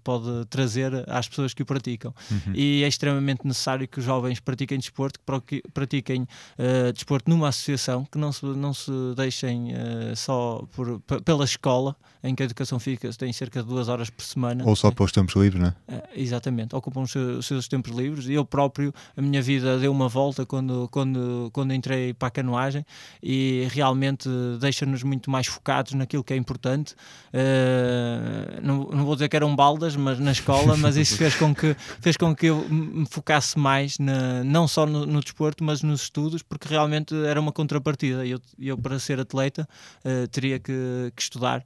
pode 0.03 0.45
trazer 0.51 1.09
às 1.09 1.29
pessoas 1.29 1.55
que 1.55 1.63
o 1.63 1.67
praticam. 1.67 2.15
Uhum. 2.31 2.53
E 2.55 2.83
é 2.83 2.89
extremamente 2.89 3.47
necessário 3.47 3.87
que 3.87 3.99
os 3.99 4.05
jovens 4.05 4.41
pratiquem 4.41 4.79
desporto, 4.79 5.21
que 5.47 5.63
pratiquem 5.73 6.23
uh, 6.23 6.93
desporto 6.93 7.31
numa 7.31 7.49
associação, 7.49 8.05
que 8.05 8.19
não 8.19 8.33
se, 8.33 8.45
não 8.45 8.75
se 8.75 8.91
deixem 9.17 9.73
uh, 9.73 10.17
só 10.17 10.65
por, 10.73 11.01
pela 11.25 11.45
escola, 11.45 11.97
em 12.27 12.35
que 12.35 12.43
a 12.43 12.47
educação 12.47 12.79
física 12.79 13.09
tem 13.13 13.33
cerca 13.33 13.63
de 13.63 13.69
duas 13.69 13.89
horas 13.89 14.11
por 14.11 14.23
semana. 14.23 14.65
Ou 14.67 14.75
só 14.75 14.91
para 14.91 15.05
os 15.05 15.13
tempos 15.13 15.35
livres, 15.37 15.61
não 15.61 15.69
é? 15.69 15.95
Uh, 15.95 16.03
exatamente, 16.15 16.75
ocupam 16.75 17.03
os 17.03 17.11
seus, 17.11 17.39
os 17.39 17.47
seus 17.47 17.69
tempos 17.69 17.93
livres. 17.93 18.29
Eu 18.29 18.45
próprio, 18.45 18.93
a 19.17 19.23
minha 19.23 19.41
vida 19.41 19.79
deu 19.79 19.93
uma 19.93 20.09
volta 20.09 20.45
quando, 20.45 20.89
quando, 20.91 21.51
quando 21.53 21.73
entrei 21.73 22.13
para 22.15 22.29
a 22.29 22.31
canoagem 22.31 22.85
e 23.23 23.67
realmente 23.71 24.29
deixa-nos 24.61 25.03
muito 25.03 25.31
mais 25.31 25.47
focados 25.47 25.93
naquilo 25.93 26.25
que 26.25 26.33
é 26.33 26.37
importante. 26.37 26.95
Uh, 27.33 28.61
não, 28.63 28.85
não 28.85 29.05
vou 29.05 29.15
dizer 29.15 29.29
que 29.29 29.37
eram 29.37 29.55
baldas, 29.55 29.97
mas 29.97 30.19
na 30.19 30.33
escola, 30.33 30.77
mas 30.77 30.97
isso 30.97 31.17
fez 31.17 31.35
com 31.35 31.55
que, 31.55 31.75
fez 32.01 32.17
com 32.17 32.35
que 32.35 32.47
eu 32.47 32.69
me 32.69 33.07
focasse 33.07 33.59
mais 33.59 33.99
na, 33.99 34.43
não 34.45 34.67
só 34.67 34.87
no, 34.87 35.07
no 35.07 35.21
desporto, 35.21 35.63
mas 35.63 35.83
nos 35.83 36.03
estudos, 36.03 36.43
porque 36.43 36.69
realmente 36.69 37.15
era 37.25 37.41
uma 37.41 37.53
contrapartida. 37.53 38.27
Eu, 38.27 38.41
eu 38.59 38.77
para 38.77 38.99
ser 38.99 39.21
atleta, 39.21 39.69
uh, 40.05 40.29
teria 40.29 40.59
que, 40.59 41.13
que 41.15 41.23
estudar. 41.23 41.65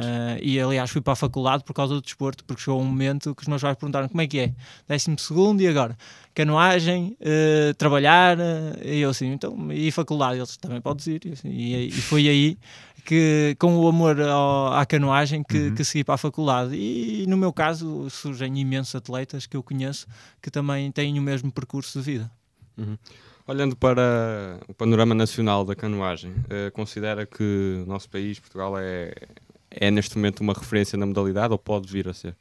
Uh, 0.00 0.38
e 0.42 0.60
aliás, 0.60 0.90
fui 0.90 1.00
para 1.00 1.12
a 1.12 1.16
faculdade 1.16 1.64
por 1.64 1.74
causa 1.74 1.94
do 1.94 2.00
desporto, 2.00 2.44
porque 2.44 2.62
chegou 2.62 2.80
um 2.80 2.84
momento 2.84 3.34
que 3.34 3.42
os 3.42 3.48
meus 3.48 3.60
pais 3.60 3.76
perguntaram 3.76 4.08
como 4.08 4.20
é 4.20 4.26
que 4.26 4.38
é, 4.38 4.54
décimo 4.88 5.18
segundo 5.18 5.60
e 5.60 5.68
agora? 5.68 5.96
Canoagem, 6.34 7.16
uh, 7.20 7.74
trabalhar, 7.74 8.38
e 8.84 9.00
eu 9.00 9.10
assim, 9.10 9.32
então, 9.32 9.72
e 9.72 9.90
faculdade? 9.90 10.38
Eles 10.38 10.56
também 10.56 10.80
podes 10.80 11.06
ir. 11.06 11.20
E, 11.24 11.32
assim, 11.32 11.48
e, 11.48 11.88
e 11.88 11.92
foi 11.92 12.28
aí 12.28 12.58
que 13.04 13.56
com 13.58 13.76
o 13.76 13.88
amor 13.88 14.20
ao, 14.20 14.72
à 14.74 14.86
canoagem 14.86 15.42
que, 15.42 15.58
uhum. 15.58 15.74
que 15.74 15.84
segui 15.84 16.04
para 16.04 16.14
a 16.14 16.18
faculdade. 16.18 16.74
E, 16.74 17.26
no 17.26 17.36
meu 17.36 17.52
caso 17.52 18.08
surgem 18.10 18.58
imensos 18.58 18.94
atletas 18.94 19.46
que 19.46 19.56
eu 19.56 19.62
conheço 19.62 20.06
que 20.40 20.50
também 20.50 20.90
têm 20.92 21.18
o 21.18 21.22
mesmo 21.22 21.50
percurso 21.50 21.98
de 21.98 22.04
vida. 22.04 22.30
Uhum. 22.76 22.96
Olhando 23.46 23.74
para 23.74 24.60
o 24.68 24.74
panorama 24.74 25.14
nacional 25.14 25.64
da 25.64 25.74
canoagem, 25.74 26.30
uh, 26.30 26.70
considera 26.72 27.26
que 27.26 27.82
o 27.82 27.88
nosso 27.88 28.08
país, 28.08 28.38
Portugal, 28.38 28.78
é, 28.78 29.12
é 29.70 29.90
neste 29.90 30.16
momento 30.16 30.40
uma 30.40 30.52
referência 30.52 30.98
na 30.98 31.06
modalidade 31.06 31.52
ou 31.52 31.58
pode 31.58 31.90
vir 31.90 32.08
a 32.08 32.14
ser? 32.14 32.34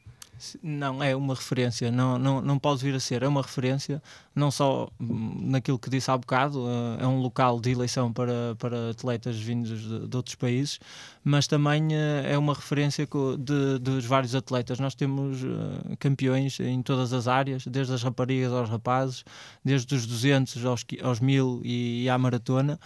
Não, 0.64 1.04
é 1.04 1.14
uma 1.16 1.36
referência, 1.36 1.92
não, 1.92 2.18
não, 2.18 2.42
não 2.42 2.58
pode 2.58 2.82
vir 2.82 2.96
a 2.96 3.00
ser, 3.00 3.24
é 3.24 3.28
uma 3.28 3.42
referência, 3.42 4.02
não 4.34 4.50
só 4.50 4.90
hum, 5.00 5.38
naquilo 5.48 5.78
que 5.78 5.90
disse 5.90 6.10
há 6.10 6.18
bocado, 6.18 6.66
eh, 6.66 7.04
é 7.04 7.08
um 7.08 7.20
local 7.20 7.60
de 7.60 7.72
eleição 7.72 8.14
para, 8.14 8.56
para 8.58 8.92
atletas 8.92 9.38
vindos 9.38 9.82
de, 9.82 10.08
de 10.08 10.16
outros 10.16 10.36
países, 10.36 10.80
mas 11.26 11.46
também 11.46 11.94
eh, 11.94 12.32
é 12.32 12.38
uma 12.38 12.54
referência 12.54 13.06
de, 13.38 13.80
dos 13.80 14.06
vários 14.06 14.34
atletas. 14.34 14.80
Nós 14.80 14.96
temos 14.96 15.44
eh, 15.44 15.96
campeões 16.00 16.58
em 16.62 16.82
todas 16.82 17.12
as 17.12 17.28
áreas, 17.28 17.68
desde 17.68 17.94
as 17.94 18.02
raparigas 18.02 18.54
aos 18.54 18.70
rapazes, 18.70 19.26
desde 19.64 19.94
os 19.94 20.06
200 20.06 20.66
aos, 20.66 20.86
aos 21.04 21.20
1000 21.20 21.62
e, 21.66 22.04
e 22.04 22.10
à 22.10 22.18
maratona, 22.18 22.80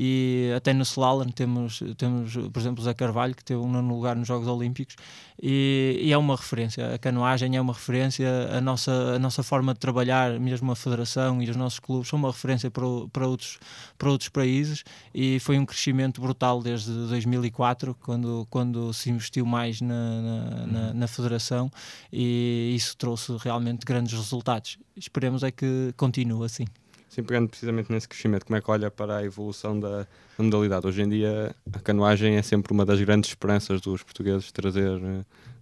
e 0.00 0.52
até 0.56 0.72
no 0.72 0.84
slalom 0.84 1.26
temos, 1.26 1.82
temos 1.96 2.36
por 2.52 2.60
exemplo, 2.60 2.80
o 2.80 2.84
Zé 2.84 2.94
Carvalho, 2.94 3.34
que 3.34 3.42
teve 3.42 3.58
um 3.58 3.68
nono 3.68 3.92
lugar 3.92 4.14
nos 4.14 4.28
Jogos 4.28 4.46
Olímpicos, 4.46 4.94
e, 5.42 5.98
e, 6.00 6.12
é 6.12 6.16
uma 6.16 6.36
referência. 6.36 6.94
A 6.94 6.98
canoagem 6.98 7.56
é 7.56 7.60
uma 7.60 7.72
referência, 7.72 8.28
a 8.52 8.60
nossa, 8.60 8.92
a 8.92 9.18
nossa 9.18 9.42
forma 9.42 9.74
de 9.74 9.80
trabalhar, 9.80 10.38
mesmo 10.38 10.70
a 10.70 10.76
federação 10.76 11.42
e 11.42 11.50
os 11.50 11.56
nossos 11.56 11.80
clubes, 11.80 12.08
são 12.08 12.16
uma 12.16 12.30
referência 12.30 12.70
para, 12.70 12.84
para, 13.12 13.26
outros, 13.26 13.58
para 13.98 14.08
outros 14.08 14.28
países, 14.28 14.84
e 15.12 15.40
foi 15.40 15.58
um 15.58 15.66
crescimento 15.66 16.20
brutal 16.20 16.62
desde 16.62 16.92
2004, 16.92 17.96
quando, 18.00 18.46
quando 18.48 18.92
se 18.94 19.10
investiu 19.10 19.44
mais 19.44 19.80
na, 19.80 20.22
na, 20.22 20.66
na, 20.66 20.94
na 20.94 21.08
federação, 21.08 21.68
e 22.12 22.72
isso 22.76 22.96
trouxe 22.96 23.36
realmente 23.38 23.84
grandes 23.84 24.12
resultados. 24.12 24.78
Esperemos 24.96 25.42
é 25.42 25.50
que 25.50 25.92
continue 25.96 26.44
assim. 26.44 26.66
Sim, 27.08 27.22
pegando 27.22 27.48
precisamente 27.48 27.90
nesse 27.90 28.06
crescimento, 28.06 28.44
como 28.44 28.56
é 28.56 28.60
que 28.60 28.70
olha 28.70 28.90
para 28.90 29.16
a 29.16 29.24
evolução 29.24 29.78
da, 29.78 30.00
da 30.36 30.44
modalidade? 30.44 30.86
Hoje 30.86 31.02
em 31.02 31.08
dia, 31.08 31.54
a 31.72 31.78
canoagem 31.78 32.36
é 32.36 32.42
sempre 32.42 32.72
uma 32.72 32.84
das 32.84 33.00
grandes 33.00 33.30
esperanças 33.30 33.80
dos 33.80 34.02
portugueses 34.02 34.52
trazer 34.52 35.00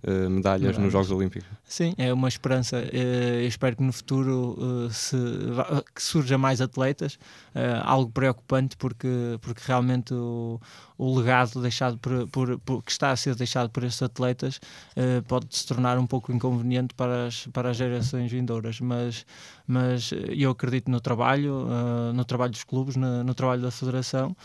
uh, 0.06 0.30
medalhas, 0.30 0.78
nos 0.78 0.92
Jogos 0.92 1.10
Olímpicos. 1.10 1.48
Sim, 1.64 1.94
é 1.98 2.12
uma 2.12 2.28
esperança. 2.28 2.78
Uh, 2.78 3.40
eu 3.42 3.48
espero 3.48 3.76
que 3.76 3.82
no 3.82 3.92
futuro 3.92 4.56
uh, 4.58 4.90
se, 4.90 5.16
que 5.94 6.02
surja 6.02 6.38
mais 6.38 6.60
atletas, 6.60 7.18
algo 7.82 8.10
preocupante 8.10 8.76
porque, 8.76 9.38
porque 9.40 9.62
realmente 9.64 10.12
o, 10.12 10.60
o 10.98 11.18
legado 11.18 11.60
deixado 11.60 11.96
por, 11.98 12.28
por, 12.28 12.58
por, 12.60 12.82
que 12.82 12.90
está 12.90 13.10
a 13.10 13.16
ser 13.16 13.34
deixado 13.34 13.70
por 13.70 13.82
estes 13.82 14.02
atletas 14.02 14.60
pode 15.26 15.46
se 15.56 15.66
tornar 15.66 15.98
um 15.98 16.06
pouco 16.06 16.32
inconveniente 16.32 16.92
para 16.94 17.26
as, 17.26 17.46
para 17.46 17.70
as 17.70 17.78
gerações 17.78 18.30
vindouras, 18.30 18.78
mas, 18.78 19.24
mas 19.66 20.10
eu 20.28 20.50
acredito 20.50 20.90
no 20.90 21.00
trabalho, 21.00 21.66
no 22.12 22.24
trabalho 22.26 22.52
dos 22.52 22.64
clubes, 22.64 22.94
no, 22.96 23.24
no 23.24 23.34
trabalho 23.34 23.62
da 23.62 23.70
federação 23.70 24.36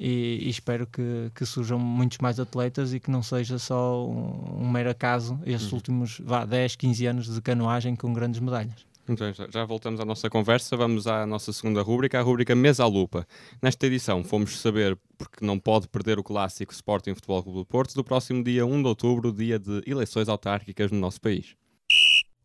e, 0.00 0.46
e, 0.46 0.48
espero 0.48 0.86
que, 0.86 1.30
que, 1.34 1.44
surjam 1.44 1.78
muitos 1.78 2.16
mais 2.18 2.40
atletas 2.40 2.94
e 2.94 2.98
que 2.98 3.10
não 3.10 3.22
seja 3.22 3.58
só 3.58 4.08
um, 4.08 4.62
um 4.62 4.70
mero 4.70 4.88
acaso 4.88 5.38
estes 5.44 5.70
uhum. 5.70 5.76
últimos 5.76 6.18
vá, 6.24 6.46
10, 6.46 6.74
15 6.76 7.06
anos 7.06 7.34
de 7.34 7.42
canoagem 7.42 7.94
com 7.94 8.10
grandes 8.14 8.40
medalhas. 8.40 8.86
Então, 9.06 9.26
já 9.50 9.64
voltamos 9.64 10.00
à 10.00 10.04
nossa 10.04 10.30
conversa, 10.30 10.74
vamos 10.76 11.06
à 11.06 11.26
nossa 11.26 11.52
segunda 11.52 11.82
rúbrica, 11.82 12.18
a 12.18 12.22
rúbrica 12.22 12.54
Mesa 12.54 12.84
à 12.84 12.86
Lupa. 12.86 13.26
Nesta 13.60 13.86
edição 13.86 14.24
fomos 14.24 14.58
saber, 14.58 14.96
porque 15.18 15.44
não 15.44 15.58
pode 15.58 15.86
perder 15.88 16.18
o 16.18 16.22
clássico 16.22 16.72
Sporting 16.72 17.14
Futebol 17.14 17.42
Clube 17.42 17.58
do 17.58 17.66
Porto, 17.66 17.94
do 17.94 18.04
próximo 18.04 18.42
dia 18.42 18.64
1 18.64 18.82
de 18.82 18.88
outubro, 18.88 19.32
dia 19.32 19.58
de 19.58 19.82
eleições 19.86 20.28
autárquicas 20.28 20.90
no 20.90 20.98
nosso 20.98 21.20
país. 21.20 21.56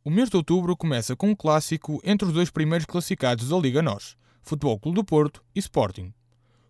O 0.03 0.09
mês 0.09 0.29
de 0.29 0.35
outubro 0.35 0.75
começa 0.75 1.15
com 1.15 1.29
um 1.29 1.35
clássico 1.35 2.01
entre 2.03 2.27
os 2.27 2.33
dois 2.33 2.49
primeiros 2.49 2.85
classificados 2.85 3.47
da 3.47 3.57
Liga 3.57 3.81
NOS, 3.81 4.17
Futebol 4.41 4.77
Clube 4.77 4.95
do 4.95 5.05
Porto 5.05 5.43
e 5.55 5.59
Sporting. 5.59 6.13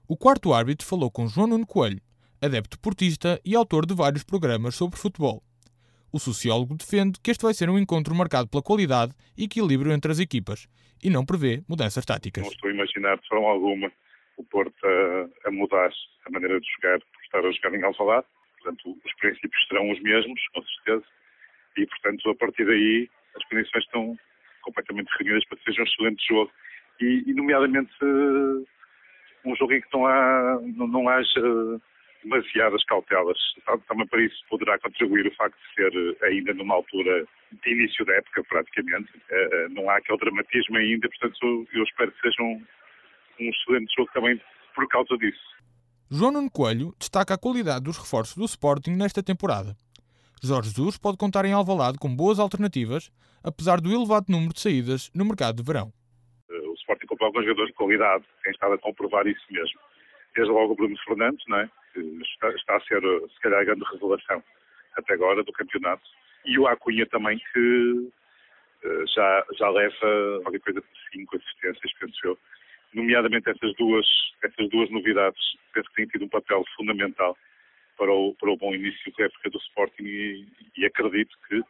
O 0.07 0.15
quarto 0.15 0.53
árbitro 0.53 0.85
falou 0.85 1.09
com 1.09 1.27
João 1.27 1.47
Nuno 1.47 1.65
Coelho, 1.65 1.99
adepto 2.39 2.79
portista 2.79 3.41
e 3.43 3.55
autor 3.55 3.87
de 3.87 3.95
vários 3.95 4.23
programas 4.23 4.75
sobre 4.75 4.99
futebol. 4.99 5.41
O 6.13 6.19
sociólogo 6.19 6.77
defende 6.77 7.19
que 7.19 7.31
este 7.31 7.41
vai 7.41 7.55
ser 7.55 7.71
um 7.71 7.79
encontro 7.79 8.13
marcado 8.13 8.47
pela 8.47 8.61
qualidade 8.61 9.13
e 9.35 9.45
equilíbrio 9.45 9.91
entre 9.91 10.11
as 10.11 10.19
equipas 10.19 10.67
e 11.03 11.09
não 11.09 11.25
prevê 11.25 11.63
mudanças 11.67 12.05
táticas. 12.05 12.43
Não 12.43 12.51
estou 12.51 12.69
a 12.69 12.73
imaginar 12.73 13.17
de 13.17 13.27
forma 13.27 13.49
alguma 13.49 13.91
o 14.37 14.43
Porto 14.43 14.75
a, 14.85 15.47
a 15.47 15.51
mudar 15.51 15.89
a 16.25 16.29
maneira 16.29 16.59
de 16.59 16.67
jogar 16.75 16.99
por 16.99 17.23
estar 17.23 17.39
a 17.39 17.51
jogar 17.51 17.73
em 17.75 17.83
Alvalade. 17.83 18.27
Portanto, 18.61 18.97
os 19.03 19.13
princípios 19.15 19.67
serão 19.67 19.89
os 19.89 19.99
mesmos, 20.03 20.39
com 20.53 20.61
certeza, 20.61 21.05
e 21.77 21.87
portanto, 21.87 22.29
a 22.29 22.35
partir 22.35 22.65
daí, 22.65 23.09
as 23.35 23.43
condições 23.45 23.83
estão 23.83 24.15
completamente 24.61 25.09
reunidas 25.17 25.43
para 25.45 25.57
que 25.57 25.63
seja 25.63 25.81
um 25.81 25.85
excelente 25.85 26.27
jogo. 26.27 26.51
E, 27.01 27.23
e 27.25 27.33
nomeadamente, 27.33 27.91
um 29.45 29.55
jogo 29.55 29.73
em 29.73 29.81
que 29.81 29.87
não, 29.93 30.05
há, 30.05 30.59
não, 30.75 30.87
não 30.87 31.09
haja 31.09 31.41
demasiadas 32.23 32.83
cautelas. 32.85 33.37
Também 33.87 34.07
para 34.07 34.21
isso 34.21 34.35
poderá 34.49 34.77
contribuir 34.79 35.27
o 35.27 35.35
facto 35.35 35.55
de 35.55 35.75
ser 35.75 36.17
eh, 36.21 36.27
ainda 36.27 36.53
numa 36.53 36.75
altura 36.75 37.25
de 37.63 37.71
início 37.71 38.03
da 38.05 38.15
época, 38.15 38.43
praticamente. 38.49 39.09
Eh, 39.29 39.49
eh, 39.53 39.67
não 39.69 39.89
há 39.89 39.97
aquele 39.97 40.17
dramatismo 40.17 40.77
ainda, 40.77 41.07
portanto 41.07 41.67
eu 41.73 41.83
espero 41.83 42.11
que 42.11 42.21
seja 42.21 42.41
um, 42.41 42.61
um 43.39 43.49
excelente 43.49 43.93
jogo 43.95 44.11
também 44.13 44.41
por 44.73 44.87
causa 44.87 45.15
disso. 45.17 45.55
João 46.09 46.31
Nuno 46.31 46.51
Coelho 46.51 46.93
destaca 46.99 47.33
a 47.33 47.37
qualidade 47.37 47.85
dos 47.85 47.97
reforços 47.97 48.35
do 48.35 48.45
Sporting 48.45 48.91
nesta 48.91 49.23
temporada. 49.23 49.75
Jorge 50.43 50.69
Jesus 50.69 50.97
pode 50.97 51.17
contar 51.17 51.45
em 51.45 51.53
Alvalade 51.53 51.97
com 51.97 52.13
boas 52.13 52.39
alternativas, 52.39 53.09
apesar 53.43 53.81
do 53.81 53.91
elevado 53.91 54.25
número 54.29 54.53
de 54.53 54.59
saídas 54.59 55.11
no 55.15 55.25
mercado 55.25 55.55
de 55.55 55.63
verão. 55.63 55.91
Sporting 56.75 57.07
comprou 57.07 57.27
alguns 57.27 57.43
jogadores 57.43 57.71
de 57.71 57.77
qualidade, 57.77 58.25
tem 58.43 58.51
estado 58.51 58.73
a 58.73 58.77
comprovar 58.77 59.27
isso 59.27 59.45
mesmo. 59.49 59.79
Desde 60.35 60.51
logo 60.51 60.73
o 60.73 60.75
Bruno 60.75 60.97
Fernandes, 61.05 61.43
não 61.47 61.59
é? 61.59 61.69
que 61.93 61.99
está, 62.23 62.49
está, 62.49 62.75
a 62.75 62.81
ser, 62.81 63.01
se 63.01 63.39
calhar, 63.41 63.61
a 63.61 63.63
grande 63.63 63.85
revelação 63.91 64.43
até 64.97 65.13
agora 65.13 65.43
do 65.43 65.53
campeonato. 65.53 66.03
E 66.45 66.59
o 66.59 66.67
Acunha 66.67 67.05
também, 67.07 67.39
que 67.51 68.11
uh, 68.83 69.07
já, 69.07 69.45
já 69.57 69.69
leva 69.69 70.41
qualquer 70.43 70.59
coisa 70.59 70.81
de 70.81 70.87
cinco 71.11 71.37
assistências, 71.37 71.93
penso 71.99 72.19
eu. 72.23 72.37
Nomeadamente 72.93 73.49
essas 73.49 73.73
duas, 73.75 74.05
essas 74.43 74.69
duas 74.69 74.89
novidades, 74.89 75.41
penso 75.73 75.89
que 75.89 75.95
têm 75.95 76.07
tido 76.07 76.25
um 76.25 76.29
papel 76.29 76.63
fundamental 76.75 77.37
para 77.97 78.11
o, 78.11 78.33
para 78.35 78.51
o 78.51 78.57
bom 78.57 78.73
início 78.73 79.13
da 79.17 79.25
época 79.25 79.49
do 79.49 79.57
Sporting 79.57 80.03
e, 80.03 80.47
e 80.77 80.85
acredito 80.85 81.35
que 81.47 81.61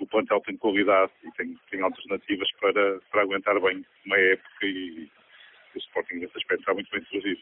o 0.00 0.06
plantel 0.06 0.40
tem 0.40 0.56
qualidade 0.56 1.12
e 1.22 1.30
tem, 1.32 1.58
tem 1.70 1.80
alternativas 1.80 2.50
para, 2.60 3.00
para 3.10 3.22
aguentar 3.22 3.60
bem 3.60 3.84
uma 4.04 4.18
época 4.18 4.66
e 4.66 5.08
o 5.74 5.78
Sporting 5.78 6.14
nesse 6.16 6.36
aspecto 6.36 6.60
está 6.60 6.74
muito 6.74 6.90
bem 6.90 7.04
servido. 7.06 7.40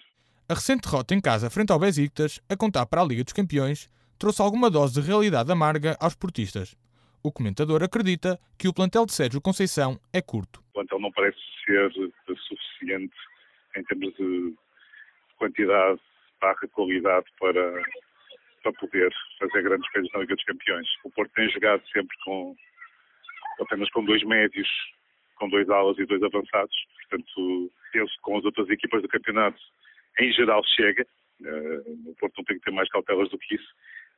A 0.49 0.55
recente 0.55 0.83
derrota 0.83 1.15
em 1.15 1.21
casa 1.21 1.51
frente 1.51 1.73
ao 1.73 1.79
Besiktas, 1.79 2.41
a 2.49 2.57
contar 2.57 2.87
para 2.87 3.01
a 3.01 3.05
Liga 3.05 3.25
dos 3.25 3.33
Campeões, 3.33 3.89
trouxe 4.19 4.43
alguma 4.43 4.71
dose 4.71 5.01
de 5.01 5.07
realidade 5.07 5.51
amarga 5.51 5.97
aos 6.01 6.15
portistas. 6.15 6.77
O 7.25 7.31
comentador 7.31 7.83
acredita 7.83 8.39
que 8.59 8.69
o 8.69 8.75
plantel 8.75 9.07
de 9.07 9.13
Sérgio 9.13 9.41
Conceição 9.41 9.99
é 10.13 10.21
curto. 10.21 10.61
O 10.71 10.73
plantel 10.75 10.99
não 10.99 11.13
parece 11.13 11.39
ser 11.65 11.93
suficiente 12.49 13.15
em 13.77 13.85
termos 13.85 14.15
de 14.17 14.55
quantidade 15.39 16.01
barra 16.41 16.69
qualidade 16.73 17.27
para, 17.39 17.83
para 18.63 18.73
poder 18.75 19.13
fazer 19.39 19.63
grandes 19.63 19.91
coisas 19.91 20.11
na 20.13 20.21
Liga 20.21 20.35
dos 20.35 20.45
Campeões. 20.45 20.89
O 21.05 21.11
Porto 21.11 21.33
tem 21.35 21.51
jogado 21.51 21.83
sempre 21.93 22.17
com 22.25 22.55
apenas 23.61 23.91
com 23.91 24.05
dois 24.05 24.23
médios, 24.25 24.69
com 25.37 25.49
dois 25.49 25.69
alas 25.69 25.99
e 25.99 26.07
dois 26.07 26.23
avançados. 26.23 26.75
Portanto, 27.09 27.73
penso 27.93 28.13
que 28.15 28.21
com 28.23 28.39
as 28.39 28.45
outras 28.45 28.69
equipas 28.71 29.03
do 29.03 29.09
campeonato, 29.09 29.59
em 30.21 30.33
geral, 30.33 30.63
chega. 30.65 31.07
Uh, 31.41 32.11
o 32.11 32.15
Porto 32.21 32.39
não 32.39 32.45
tem 32.45 32.59
que 32.59 32.65
ter 32.65 32.71
mais 32.71 32.89
cautelas 32.89 33.29
do 33.31 33.39
que 33.39 33.57
isso. 33.57 33.69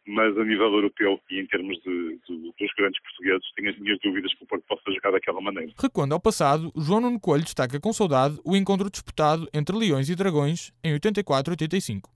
Mas 0.06 0.36
a 0.36 0.44
nível 0.44 0.66
europeu 0.66 1.18
e 1.30 1.40
em 1.40 1.46
termos 1.46 1.78
de, 1.78 2.20
de, 2.28 2.52
dos 2.58 2.72
grandes 2.76 3.00
portugueses, 3.00 3.52
tenho 3.56 3.70
as 3.70 3.78
minhas 3.78 3.98
dúvidas 4.00 4.34
que 4.34 4.44
o 4.44 4.46
Porto 4.46 4.64
possa 4.68 4.92
jogar 4.92 5.12
daquela 5.12 5.40
maneira. 5.40 5.72
Recuando 5.80 6.12
ao 6.12 6.20
passado, 6.20 6.70
João 6.76 7.00
Nuno 7.00 7.18
Coelho 7.18 7.44
destaca 7.44 7.80
com 7.80 7.90
saudade 7.90 8.38
o 8.44 8.54
encontro 8.54 8.90
disputado 8.90 9.48
entre 9.54 9.74
Leões 9.74 10.10
e 10.10 10.14
Dragões 10.14 10.74
em 10.84 10.94
84-85. 10.98 12.13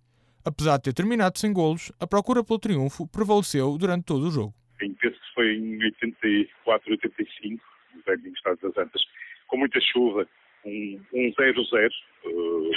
Apesar 0.48 0.78
de 0.78 0.84
ter 0.84 0.94
terminado 0.94 1.38
sem 1.38 1.52
golos, 1.52 1.92
a 2.00 2.06
procura 2.06 2.42
pelo 2.42 2.58
triunfo 2.58 3.06
prevaleceu 3.06 3.76
durante 3.76 4.06
todo 4.06 4.28
o 4.28 4.30
jogo. 4.30 4.54
Sim, 4.80 4.94
penso 4.94 5.20
que 5.20 5.34
foi 5.34 5.56
em 5.56 5.84
84, 5.84 6.90
85, 6.92 7.62
no 7.94 8.02
velho 8.02 8.32
Estado 8.32 8.58
das 8.62 8.78
Antas, 8.78 9.02
com 9.46 9.58
muita 9.58 9.78
chuva, 9.78 10.26
um 10.64 10.98
0-0. 11.12 11.90
Um 12.24 12.30
uh, 12.30 12.70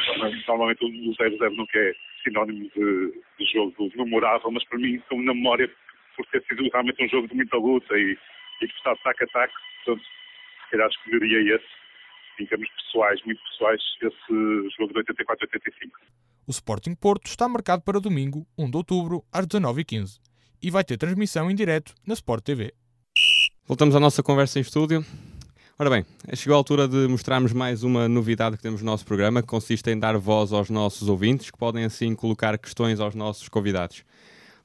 normalmente 0.50 0.84
o 0.84 1.14
0-0 1.16 1.56
nunca 1.56 1.80
é 1.80 1.94
sinónimo 2.26 2.70
de, 2.76 3.24
de, 3.40 3.54
jogo 3.54 3.90
memorável, 3.96 4.52
mas 4.52 4.66
para 4.66 4.78
mim, 4.78 4.96
estou 4.96 5.22
na 5.22 5.34
memória, 5.34 5.72
por 6.18 6.26
ter 6.26 6.44
sido 6.50 6.68
realmente 6.74 7.02
um 7.02 7.08
jogo 7.08 7.30
de 7.30 7.36
muita 7.36 7.56
luta 7.56 7.98
e, 7.98 8.18
e 8.62 8.68
que 8.68 8.76
está 8.76 8.92
ataque 8.92 9.24
a 9.24 9.28
ataque, 9.28 9.54
portanto, 9.86 10.06
se 10.66 10.72
calhar 10.72 10.90
escolheria 10.90 11.56
esse, 11.56 11.66
em 12.38 12.46
termos 12.48 12.70
pessoais, 12.70 13.24
muito 13.24 13.42
pessoais, 13.44 13.82
esse 14.02 14.76
jogo 14.78 14.94
de 14.94 15.14
84-85. 15.14 15.92
O 16.52 16.54
Sporting 16.54 16.96
Porto 16.96 17.28
está 17.28 17.48
marcado 17.48 17.82
para 17.82 17.98
domingo, 17.98 18.46
1 18.58 18.70
de 18.70 18.76
outubro, 18.76 19.24
às 19.32 19.48
19h15 19.48 20.20
e 20.62 20.70
vai 20.70 20.84
ter 20.84 20.98
transmissão 20.98 21.50
em 21.50 21.56
direto 21.56 21.96
na 22.06 22.14
Sport 22.14 22.44
TV. 22.44 22.74
Voltamos 23.66 23.96
à 23.96 24.02
nossa 24.02 24.22
conversa 24.22 24.60
em 24.60 24.62
estúdio. 24.62 25.06
Ora 25.80 25.90
bem, 25.90 26.06
chegou 26.34 26.56
a 26.56 26.58
altura 26.58 26.90
de 26.90 27.08
mostrarmos 27.08 27.54
mais 27.54 27.84
uma 27.84 28.10
novidade 28.10 28.58
que 28.58 28.64
temos 28.64 28.82
no 28.82 28.92
nosso 28.92 29.06
programa, 29.06 29.42
que 29.42 29.48
consiste 29.48 29.90
em 29.92 29.98
dar 29.98 30.18
voz 30.18 30.52
aos 30.52 30.70
nossos 30.70 31.08
ouvintes, 31.08 31.50
que 31.50 31.58
podem 31.58 31.86
assim 31.86 32.14
colocar 32.14 32.58
questões 32.58 33.00
aos 33.00 33.16
nossos 33.16 33.48
convidados. 33.48 34.04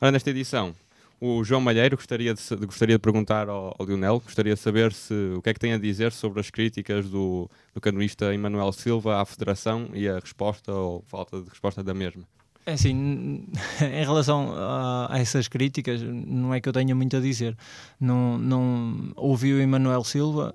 Ora, 0.01 0.11
nesta 0.11 0.31
edição, 0.31 0.75
O 1.19 1.43
João 1.43 1.61
Malheiro 1.63 1.97
gostaria 1.97 2.35
de, 2.35 2.43
gostaria 2.67 2.97
de 2.97 3.01
perguntar 3.01 3.49
ao, 3.49 3.75
ao, 3.79 3.87
Lionel, 3.87 4.21
gostaria 4.21 4.55
de 4.55 4.61
saber 4.61 4.93
se, 4.93 5.15
o 5.37 5.41
que 5.41 5.49
é 5.49 5.55
que 5.55 5.61
tem 5.61 5.73
a 5.73 5.79
dizer 5.79 6.13
sobre 6.13 6.41
as 6.41 6.51
críticas 6.51 7.09
do, 7.09 7.51
do 7.75 7.81
canoista 7.81 8.35
Emanuel 8.35 8.71
Silva 8.73 9.23
à 9.23 9.25
Federação 9.25 9.89
e 9.95 10.07
a 10.07 10.19
resposta 10.19 10.73
ou 10.73 11.03
falta 11.07 11.41
de 11.41 11.49
resposta 11.49 11.83
da 11.83 11.95
mesma. 11.95 12.25
É 12.67 12.73
assim, 12.73 13.47
em 13.81 14.05
relação 14.05 14.53
a, 14.53 15.15
a, 15.15 15.19
essas 15.19 15.49
críticas, 15.49 16.03
não 16.03 16.53
é 16.53 16.61
que 16.61 16.69
eu 16.69 16.73
tenha 16.73 16.95
muito 16.95 17.17
a 17.17 17.21
dizer. 17.21 17.57
Não, 17.99 18.37
não 18.37 19.13
ouvi 19.17 19.55
o 19.55 19.61
Emanuel 19.61 20.05
Silva, 20.05 20.55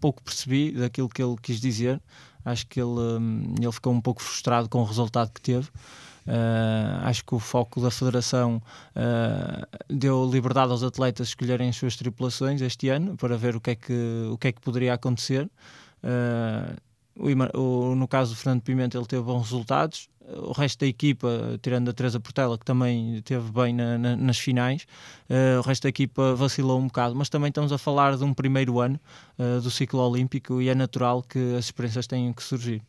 pouco 0.00 0.22
percebi 0.22 0.72
daquilo 0.72 1.08
que 1.08 1.22
ele 1.22 1.36
quis 1.40 1.60
dizer. 1.60 2.02
Acho 2.44 2.66
que 2.66 2.80
ele, 2.80 2.88
hum, 2.88 3.54
ele 3.60 3.72
ficou 3.72 3.92
um 3.92 4.00
pouco 4.00 4.20
frustrado 4.20 4.68
com 4.68 4.80
o 4.80 4.84
resultado 4.84 5.30
que 5.32 5.40
teve. 5.40 5.68
Uh, 6.26 7.04
acho 7.04 7.24
que 7.24 7.34
o 7.34 7.38
foco 7.38 7.80
da 7.80 7.90
Federação 7.90 8.62
uh, 8.96 9.66
deu 9.88 10.28
liberdade 10.30 10.70
aos 10.70 10.82
atletas 10.82 11.28
escolherem 11.28 11.68
as 11.68 11.76
suas 11.76 11.96
tripulações 11.96 12.60
este 12.60 12.88
ano 12.88 13.16
para 13.16 13.36
ver 13.36 13.56
o 13.56 13.60
que 13.60 13.70
é 13.70 13.74
que, 13.74 14.28
o 14.30 14.38
que, 14.38 14.48
é 14.48 14.52
que 14.52 14.60
poderia 14.60 14.94
acontecer. 14.94 15.50
Uh, 16.02 16.76
o, 17.58 17.94
no 17.94 18.08
caso 18.08 18.32
do 18.32 18.36
Fernando 18.36 18.62
Pimenta, 18.62 18.96
ele 18.96 19.06
teve 19.06 19.22
bons 19.22 19.42
resultados. 19.42 20.08
O 20.28 20.52
resto 20.52 20.80
da 20.80 20.86
equipa, 20.86 21.58
tirando 21.60 21.88
a 21.90 21.92
Teresa 21.92 22.20
Portela, 22.20 22.56
que 22.56 22.64
também 22.64 23.20
teve 23.22 23.50
bem 23.50 23.74
na, 23.74 23.98
na, 23.98 24.16
nas 24.16 24.38
finais, 24.38 24.86
uh, 25.28 25.58
o 25.58 25.62
resto 25.62 25.82
da 25.82 25.88
equipa 25.88 26.34
vacilou 26.34 26.78
um 26.78 26.86
bocado. 26.86 27.14
Mas 27.14 27.28
também 27.28 27.48
estamos 27.48 27.72
a 27.72 27.78
falar 27.78 28.16
de 28.16 28.24
um 28.24 28.32
primeiro 28.32 28.80
ano 28.80 29.00
uh, 29.38 29.60
do 29.60 29.70
ciclo 29.70 30.00
olímpico 30.00 30.60
e 30.60 30.68
é 30.68 30.74
natural 30.74 31.22
que 31.22 31.56
as 31.56 31.66
experiências 31.66 32.06
tenham 32.06 32.32
que 32.32 32.42
surgir. 32.42 32.82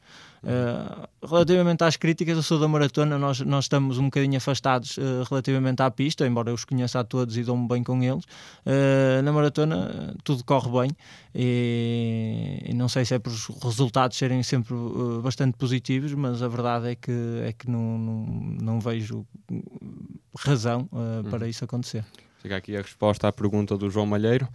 Uh, 0.44 1.08
relativamente 1.26 1.86
às 1.86 1.96
críticas, 1.96 2.36
eu 2.36 2.44
sou 2.44 2.60
da 2.60 2.68
maratona, 2.68 3.18
nós, 3.18 3.40
nós 3.40 3.64
estamos 3.64 3.98
um 3.98 4.06
bocadinho 4.06 4.36
afastados 4.36 4.98
uh, 4.98 5.24
relativamente 5.30 5.82
à 5.82 5.90
pista, 5.90 6.28
embora 6.28 6.50
eu 6.50 6.54
os 6.54 6.66
conheça 6.66 7.00
a 7.00 7.04
todos 7.04 7.38
e 7.38 7.44
dou-me 7.44 7.66
bem 7.66 7.82
com 7.82 8.04
eles. 8.04 8.26
Uh, 8.66 9.22
na 9.24 9.32
maratona 9.32 10.14
tudo 10.22 10.44
corre 10.44 10.70
bem 10.70 10.92
e, 11.34 12.62
e, 12.66 12.74
não 12.74 12.90
sei 12.90 13.06
se 13.06 13.16
é 13.16 13.20
por 13.20 13.32
os 13.32 13.48
resultados 13.64 14.18
serem 14.18 14.44
sempre 14.44 14.76
bastante 15.22 15.58
positivos, 15.58 16.14
mas 16.14 16.44
a 16.44 16.48
verdade 16.50 16.90
é 16.90 16.96
que, 16.96 17.12
é 17.46 17.54
que 17.54 17.70
não, 17.70 17.98
não, 17.98 18.26
não 18.62 18.80
vejo 18.80 19.26
razão 20.38 20.88
uhum. 20.92 21.30
para 21.30 21.48
isso 21.48 21.64
acontecer. 21.64 22.06
Chega 22.42 22.58
aqui 22.58 22.76
a 22.76 22.82
resposta 22.82 23.28
à 23.28 23.32
pergunta 23.32 23.78
do 23.78 23.90
João 23.90 24.06
Malheiro. 24.06 24.48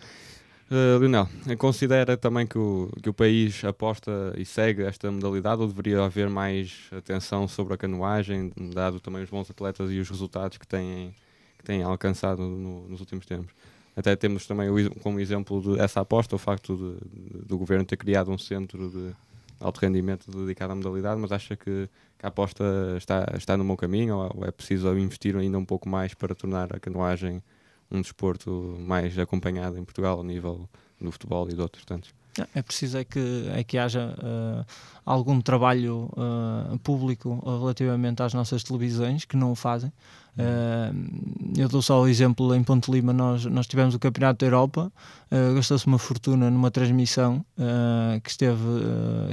Uh, 0.70 0.98
Lionel, 0.98 1.26
considera 1.57 2.14
também 2.14 2.46
que 2.46 2.59
o, 2.59 2.90
que 3.02 3.09
o 3.09 3.14
país 3.14 3.64
aposta 3.64 4.35
e 4.37 4.44
segue 4.44 4.83
esta 4.83 5.11
modalidade 5.11 5.62
ou 5.62 5.66
deveria 5.66 6.04
haver 6.04 6.28
mais 6.28 6.90
atenção 6.92 7.48
sobre 7.48 7.72
a 7.72 7.76
canoagem, 7.78 8.52
dado 8.74 9.00
também 9.00 9.22
os 9.22 9.31
bons 9.31 9.50
atletas 9.50 9.90
e 9.90 9.98
os 9.98 10.11
resultados 10.11 10.59
que 10.59 10.66
têm, 10.66 11.14
que 11.57 11.64
têm 11.64 11.83
alcançado 11.83 12.42
no, 12.42 12.87
nos 12.87 13.00
últimos 13.00 13.24
tempos? 13.24 13.54
Até 13.96 14.14
temos 14.14 14.46
também 14.46 14.68
como 15.02 15.18
exemplo 15.18 15.74
dessa 15.74 16.02
aposta 16.02 16.37
o 16.37 16.38
facto 16.38 16.76
de, 16.76 17.38
de, 17.38 17.46
do 17.46 17.57
governo 17.57 17.87
ter 17.87 17.96
criado 17.96 18.31
um 18.31 18.37
centro 18.37 18.90
de 18.90 19.14
alto 19.61 19.79
rendimento 19.79 20.31
dedicado 20.31 20.73
à 20.73 20.77
modalidade, 20.77 21.21
mas 21.21 21.33
acha 21.33 21.57
que, 21.57 21.88
que 22.18 22.25
a 22.25 22.29
aposta 22.29 22.64
está, 22.97 23.27
está 23.37 23.57
no 23.57 23.64
bom 23.64 23.77
caminho 23.77 24.16
ou, 24.16 24.44
é 24.44 24.51
preciso 24.51 24.97
investir 24.97 25.37
ainda 25.37 25.59
um 25.59 25.64
pouco 25.64 25.88
mais 25.88 26.14
para 26.14 26.35
tornar 26.35 26.75
a 26.75 26.81
canoagem 26.81 27.42
um 27.90 28.01
desporto 28.01 28.77
mais 28.81 29.18
acompanhado 29.18 29.79
em 29.79 29.85
Portugal, 29.85 30.18
ao 30.18 30.25
nível 30.25 30.68
do 31.01 31.11
futebol 31.11 31.49
e 31.49 31.55
de 31.55 31.61
outros 31.61 31.85
tantos. 31.85 32.12
É 32.55 32.62
preciso 32.62 32.99
é 32.99 33.05
que, 33.05 33.51
é 33.53 33.64
que 33.64 33.77
haja 33.79 34.14
uh, 34.18 34.64
algum 35.05 35.40
trabalho 35.40 36.09
uh, 36.12 36.79
público 36.81 37.42
relativamente 37.44 38.23
às 38.23 38.33
nossas 38.33 38.62
televisões 38.62 39.25
que 39.25 39.37
não 39.37 39.51
o 39.51 39.55
fazem. 39.55 39.92
Uh, 40.37 41.59
eu 41.59 41.68
dou 41.68 41.83
só 41.83 42.01
o 42.01 42.07
exemplo 42.07 42.55
em 42.55 42.62
Ponte 42.62 42.90
Lima, 42.90 43.12
nós, 43.12 43.44
nós 43.47 43.66
tivemos 43.66 43.94
o 43.97 43.99
Campeonato 43.99 44.38
da 44.38 44.47
Europa, 44.47 44.92
uh, 45.31 45.55
gastou-se 45.55 45.87
uma 45.87 45.99
fortuna 45.99 46.51
numa 46.51 46.71
transmissão 46.71 47.45
uh, 47.59 48.21
que, 48.21 48.31
esteve, 48.31 48.62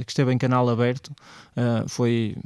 que 0.04 0.10
esteve 0.10 0.32
em 0.32 0.38
canal 0.38 0.68
aberto, 0.68 1.12
foi, 1.88 2.36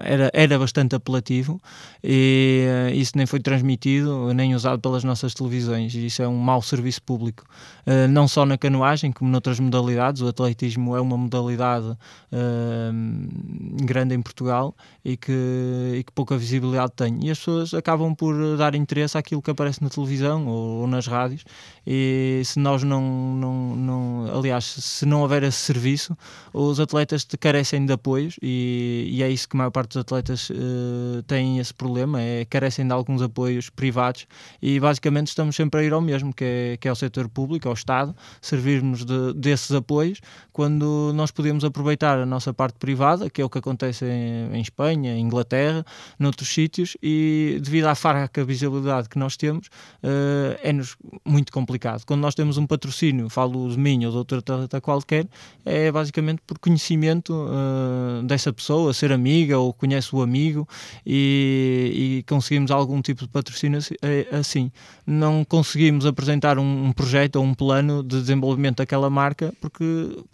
era, 0.00 0.30
era 0.32 0.58
bastante 0.58 0.94
apelativo 0.96 1.60
e 2.02 2.64
isso 2.94 3.12
nem 3.14 3.26
foi 3.26 3.38
transmitido 3.38 4.32
nem 4.32 4.54
usado 4.54 4.80
pelas 4.80 5.04
nossas 5.04 5.34
televisões. 5.34 5.94
E 5.94 6.06
isso 6.06 6.22
é 6.22 6.28
um 6.28 6.38
mau 6.38 6.62
serviço 6.62 7.02
público. 7.02 7.44
não 8.08 8.26
só 8.26 8.46
na 8.46 8.56
canoagem, 8.56 9.12
como 9.12 9.30
noutras 9.30 9.60
modalidades, 9.60 10.22
o 10.22 10.28
atletismo 10.28 10.96
é 10.96 11.00
uma 11.02 11.18
modalidade 11.18 11.98
grande 13.84 14.14
em 14.14 14.22
Portugal 14.22 14.74
e 15.04 15.18
que, 15.18 15.32
e 15.98 16.02
que 16.02 16.12
pouca 16.12 16.38
visibilidade 16.38 16.92
tem. 16.96 17.18
E 17.26 17.30
as 17.30 17.38
pessoas 17.38 17.74
acabam 17.74 18.14
por 18.14 18.56
dar 18.56 18.74
interesse 18.74 19.18
àquilo 19.18 19.42
que 19.42 19.50
aparece 19.50 19.82
na 19.82 19.90
televisão 19.90 20.46
ou, 20.46 20.80
ou 20.80 20.86
nas 20.86 21.06
rádios. 21.06 21.44
E 21.86 22.40
se 22.44 22.58
nós 22.58 22.82
não, 22.86 23.02
não, 23.36 23.76
não, 23.76 24.38
aliás, 24.38 24.64
se 24.64 25.06
não 25.06 25.22
houver 25.22 25.42
esse 25.42 25.58
serviço, 25.58 26.16
os 26.52 26.80
atletas 26.80 27.26
carecem 27.38 27.86
de 27.86 27.92
apoios 27.92 28.36
e, 28.42 29.06
e 29.10 29.22
é 29.22 29.30
isso 29.30 29.48
que 29.48 29.56
a 29.56 29.58
maior 29.58 29.70
parte 29.70 29.90
dos 29.90 29.98
atletas 29.98 30.50
uh, 30.50 31.22
têm 31.26 31.58
esse 31.58 31.72
problema, 31.72 32.20
é 32.20 32.44
carecem 32.44 32.86
de 32.86 32.92
alguns 32.92 33.22
apoios 33.22 33.70
privados 33.70 34.26
e 34.60 34.80
basicamente 34.80 35.28
estamos 35.28 35.54
sempre 35.54 35.80
a 35.80 35.84
ir 35.84 35.92
ao 35.92 36.00
mesmo, 36.00 36.34
que 36.34 36.44
é, 36.44 36.76
que 36.76 36.88
é 36.88 36.90
ao 36.90 36.96
setor 36.96 37.28
público, 37.28 37.68
ao 37.68 37.74
Estado, 37.74 38.14
servirmos 38.40 39.04
de, 39.04 39.32
desses 39.34 39.70
apoios 39.72 40.20
quando 40.52 41.12
nós 41.14 41.30
podemos 41.30 41.64
aproveitar 41.64 42.18
a 42.18 42.26
nossa 42.26 42.52
parte 42.52 42.78
privada, 42.78 43.30
que 43.30 43.40
é 43.40 43.44
o 43.44 43.50
que 43.50 43.58
acontece 43.58 44.04
em, 44.04 44.56
em 44.56 44.60
Espanha, 44.60 45.14
em 45.14 45.20
Inglaterra, 45.20 45.84
noutros 46.18 46.48
sítios 46.48 46.96
e 47.02 47.58
devido 47.62 47.76
devido 47.76 47.86
à 47.86 47.94
fraca 47.94 48.44
visibilidade 48.44 49.08
que 49.08 49.18
nós 49.18 49.36
temos, 49.36 49.66
uh, 50.02 50.58
é-nos 50.62 50.96
muito 51.24 51.52
complicado. 51.52 52.04
Quando 52.06 52.20
nós 52.20 52.34
temos 52.34 52.56
um 52.56 52.66
patrocínio, 52.76 53.28
falo 53.28 53.70
de 53.70 53.78
mim 53.78 54.04
ou 54.04 54.24
de 54.24 54.34
atleta 54.34 54.80
qualquer, 54.80 55.26
é 55.64 55.90
basicamente 55.90 56.42
por 56.46 56.58
conhecimento 56.58 57.32
uh, 57.32 58.22
dessa 58.24 58.52
pessoa, 58.52 58.92
ser 58.92 59.10
amiga 59.12 59.58
ou 59.58 59.72
conhece 59.72 60.14
o 60.14 60.20
amigo 60.20 60.68
e, 61.04 62.20
e 62.20 62.22
conseguimos 62.28 62.70
algum 62.70 63.00
tipo 63.00 63.22
de 63.22 63.28
patrocínio 63.28 63.80
eh, 64.02 64.26
assim. 64.30 64.70
Não 65.06 65.44
conseguimos 65.44 66.04
apresentar 66.04 66.58
um, 66.58 66.86
um, 66.86 66.92
projeto 66.92 67.36
ou 67.36 67.44
um 67.44 67.54
plano 67.54 68.02
de 68.02 68.20
desenvolvimento 68.20 68.78
daquela 68.78 69.08
marca 69.08 69.52
porque 69.60 69.84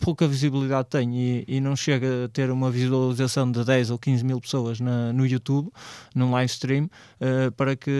pouca 0.00 0.26
visibilidade 0.26 0.88
tem 0.88 1.16
e, 1.16 1.44
e 1.46 1.60
não 1.60 1.76
chega 1.76 2.24
a 2.24 2.28
ter 2.28 2.50
uma 2.50 2.70
visualização 2.70 3.50
de 3.50 3.64
10 3.64 3.90
ou 3.90 3.98
15 3.98 4.24
mil 4.24 4.40
pessoas 4.40 4.80
na, 4.80 5.12
no 5.12 5.26
YouTube, 5.26 5.70
num 6.14 6.30
live 6.32 6.50
stream, 6.50 6.84
uh, 6.84 7.52
para 7.52 7.76
que 7.76 7.90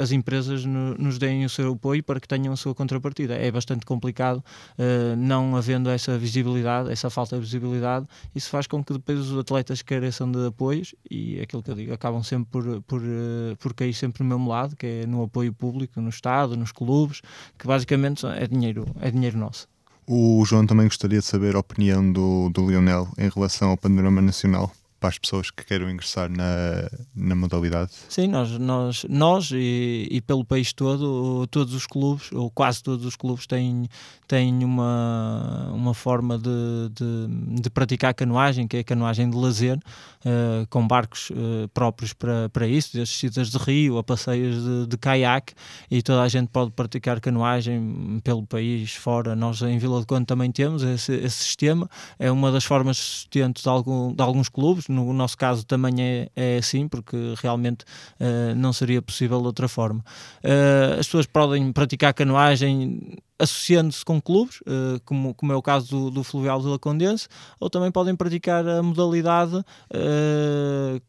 as 0.00 0.12
empresas 0.12 0.64
no, 0.64 0.94
nos 0.96 1.18
deem 1.18 1.44
o 1.44 1.48
seu 1.48 1.72
apoio 1.72 2.02
para 2.02 2.20
que 2.20 2.28
tenham 2.28 2.52
a 2.52 2.56
sua 2.56 2.74
contrapartida. 2.74 3.34
É 3.34 3.50
bastante 3.50 3.85
complicado 3.86 4.38
uh, 4.38 5.16
não 5.16 5.56
havendo 5.56 5.88
essa 5.88 6.18
visibilidade, 6.18 6.90
essa 6.90 7.08
falta 7.08 7.36
de 7.36 7.42
visibilidade, 7.42 8.06
isso 8.34 8.50
faz 8.50 8.66
com 8.66 8.84
que 8.84 8.92
depois 8.92 9.18
os 9.18 9.38
atletas 9.38 9.82
careçam 9.82 10.30
de 10.30 10.46
apoios 10.46 10.94
e 11.10 11.40
aquilo 11.40 11.62
que 11.62 11.70
eu 11.70 11.74
digo, 11.74 11.92
acabam 11.94 12.22
sempre 12.22 12.50
por, 12.50 12.82
por, 12.82 13.00
uh, 13.00 13.56
por 13.58 13.72
cair 13.72 13.94
sempre 13.94 14.22
no 14.22 14.28
mesmo 14.28 14.48
lado, 14.48 14.76
que 14.76 14.86
é 14.86 15.06
no 15.06 15.22
apoio 15.22 15.52
público, 15.52 16.00
no 16.00 16.10
Estado, 16.10 16.56
nos 16.56 16.72
clubes, 16.72 17.22
que 17.58 17.66
basicamente 17.66 18.26
é 18.26 18.46
dinheiro, 18.46 18.84
é 19.00 19.10
dinheiro 19.10 19.38
nosso. 19.38 19.68
O 20.06 20.44
João 20.44 20.66
também 20.66 20.86
gostaria 20.86 21.18
de 21.18 21.24
saber 21.24 21.56
a 21.56 21.58
opinião 21.58 22.12
do, 22.12 22.48
do 22.50 22.68
Lionel 22.68 23.08
em 23.18 23.28
relação 23.28 23.70
ao 23.70 23.76
panorama 23.76 24.22
nacional 24.22 24.70
para 24.98 25.10
as 25.10 25.18
pessoas 25.18 25.50
que 25.50 25.64
queiram 25.64 25.90
ingressar 25.90 26.30
na, 26.30 26.88
na 27.14 27.34
modalidade? 27.34 27.92
Sim, 28.08 28.28
nós, 28.28 28.50
nós, 28.58 29.04
nós 29.08 29.50
e, 29.52 30.08
e 30.10 30.20
pelo 30.20 30.44
país 30.44 30.72
todo, 30.72 31.46
todos 31.48 31.74
os 31.74 31.86
clubes, 31.86 32.32
ou 32.32 32.50
quase 32.50 32.82
todos 32.82 33.04
os 33.04 33.16
clubes, 33.16 33.46
têm, 33.46 33.88
têm 34.26 34.64
uma, 34.64 35.70
uma 35.72 35.94
forma 35.94 36.38
de, 36.38 36.90
de, 36.94 37.60
de 37.60 37.70
praticar 37.70 38.14
canoagem, 38.14 38.66
que 38.66 38.78
é 38.78 38.80
a 38.80 38.84
canoagem 38.84 39.28
de 39.28 39.36
lazer, 39.36 39.76
uh, 39.76 40.66
com 40.70 40.86
barcos 40.86 41.30
uh, 41.30 41.68
próprios 41.74 42.12
para, 42.12 42.48
para 42.48 42.66
isso, 42.66 42.90
desde 42.94 43.14
descidas 43.14 43.50
de 43.50 43.58
rio 43.58 43.98
a 43.98 44.04
passeios 44.04 44.62
de, 44.62 44.86
de 44.86 44.96
caiaque, 44.96 45.54
e 45.90 46.02
toda 46.02 46.22
a 46.22 46.28
gente 46.28 46.48
pode 46.48 46.70
praticar 46.70 47.20
canoagem 47.20 48.20
pelo 48.24 48.46
país 48.46 48.94
fora. 48.94 49.36
Nós 49.36 49.60
em 49.62 49.78
Vila 49.78 50.00
de 50.00 50.06
Conde 50.06 50.26
também 50.26 50.50
temos 50.50 50.82
esse, 50.82 51.12
esse 51.12 51.44
sistema, 51.44 51.88
é 52.18 52.30
uma 52.30 52.50
das 52.50 52.64
formas 52.64 52.96
de 52.96 53.02
sustento 53.02 53.62
de, 53.62 53.68
algum, 53.68 54.12
de 54.12 54.22
alguns 54.22 54.48
clubes 54.48 54.85
no 54.90 55.12
nosso 55.12 55.36
caso 55.36 55.64
também 55.64 55.94
é, 56.00 56.28
é 56.34 56.58
assim, 56.58 56.88
porque 56.88 57.16
realmente 57.42 57.84
uh, 58.20 58.54
não 58.56 58.72
seria 58.72 59.02
possível 59.02 59.40
de 59.40 59.46
outra 59.46 59.68
forma. 59.68 60.04
Uh, 60.42 60.98
as 60.98 61.06
pessoas 61.06 61.26
podem 61.26 61.72
praticar 61.72 62.14
canoagem 62.14 63.18
associando-se 63.38 64.04
com 64.04 64.20
clubes, 64.20 64.60
uh, 64.62 65.00
como, 65.04 65.34
como 65.34 65.52
é 65.52 65.56
o 65.56 65.62
caso 65.62 65.88
do, 65.88 66.10
do 66.10 66.24
Fluvial 66.24 66.60
de 66.60 66.66
La 66.66 66.78
Condense, 66.78 67.28
ou 67.60 67.68
também 67.68 67.90
podem 67.90 68.16
praticar 68.16 68.66
a 68.66 68.82
modalidade 68.82 69.56
uh, 69.56 71.00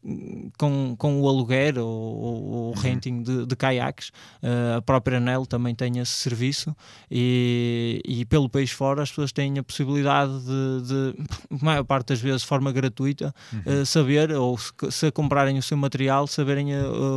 com, 0.58 0.94
com 0.96 1.20
o 1.22 1.28
aluguer 1.28 1.78
ou, 1.78 1.88
ou 1.88 2.42
o 2.42 2.66
uhum. 2.68 2.72
renting 2.74 3.22
de, 3.22 3.46
de 3.46 3.56
caiaques. 3.56 4.10
Uh, 4.42 4.76
a 4.76 4.82
própria 4.82 5.16
ANEL 5.16 5.46
também 5.46 5.74
tem 5.74 5.98
esse 5.98 6.12
serviço 6.12 6.76
e, 7.10 8.00
e 8.04 8.24
pelo 8.26 8.48
país 8.48 8.70
fora 8.70 9.02
as 9.02 9.08
pessoas 9.08 9.32
têm 9.32 9.58
a 9.58 9.62
possibilidade 9.62 10.32
de, 10.40 10.82
de 10.82 11.62
maior 11.62 11.84
parte 11.84 12.08
das 12.08 12.20
vezes, 12.20 12.42
de 12.42 12.48
forma 12.48 12.70
gratuita, 12.72 13.34
uhum. 13.52 13.84
saber, 13.84 14.32
ou 14.32 14.58
se, 14.58 14.72
se, 14.90 15.10
comprarem 15.10 15.58
o 15.58 15.62
seu 15.62 15.76
material, 15.76 16.26
saberem 16.26 16.68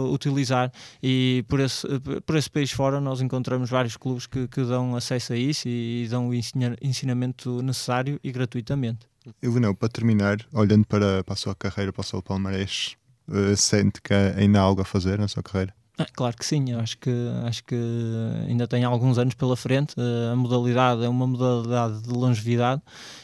utilizar. 0.10 0.72
E 1.04 1.44
por 1.48 1.60
esse, 1.60 1.86
por 2.26 2.36
esse 2.36 2.50
país 2.50 2.72
fora 2.72 3.02
nós 3.02 3.22
encontramos 3.22 3.70
vários 3.70 3.98
clubes 3.98 4.26
que, 4.26 4.48
que 4.48 4.64
dão 4.64 4.96
acesso 5.02 5.34
a 5.34 5.36
isso 5.36 5.68
e, 5.68 6.08
dão 6.10 6.30
o 6.30 6.34
ensinamento 6.34 7.62
necessário 7.62 8.20
e 8.24 8.32
gratuitamente. 8.32 9.08
Elenel, 9.42 9.76
para 9.76 9.90
terminar, 9.90 10.38
olhando 10.52 10.86
para, 10.86 11.24
para 11.24 11.34
a 11.34 11.38
sua 11.38 11.56
carreira, 11.56 11.92
para 11.94 12.02
o 12.02 12.04
seu 12.04 12.22
palmarés, 12.22 12.96
uh, 13.28 13.56
sente 13.56 14.02
que 14.02 14.14
ainda 14.14 14.60
há 14.60 14.64
algo 14.64 14.82
a 14.82 14.86
fazer 14.86 15.20
na 15.20 15.28
sua 15.28 15.44
carreira? 15.44 15.74
Ah, 16.02 16.06
claro 16.14 16.36
que 16.36 16.46
sim, 16.46 16.74
acho 16.74 16.98
que, 16.98 17.12
acho 17.46 17.64
que 17.64 17.76
ainda 18.48 18.68
tem 18.68 18.84
alguns 18.84 19.20
anos 19.20 19.36
pela 19.36 19.56
frente. 19.56 19.94
Uh, 19.98 20.34
a 20.34 20.36
modalidade 20.36 21.04
é 21.04 21.10
uma 21.10 21.28
modalidade 21.28 22.02
de 22.02 22.10
longevidade 22.10 22.82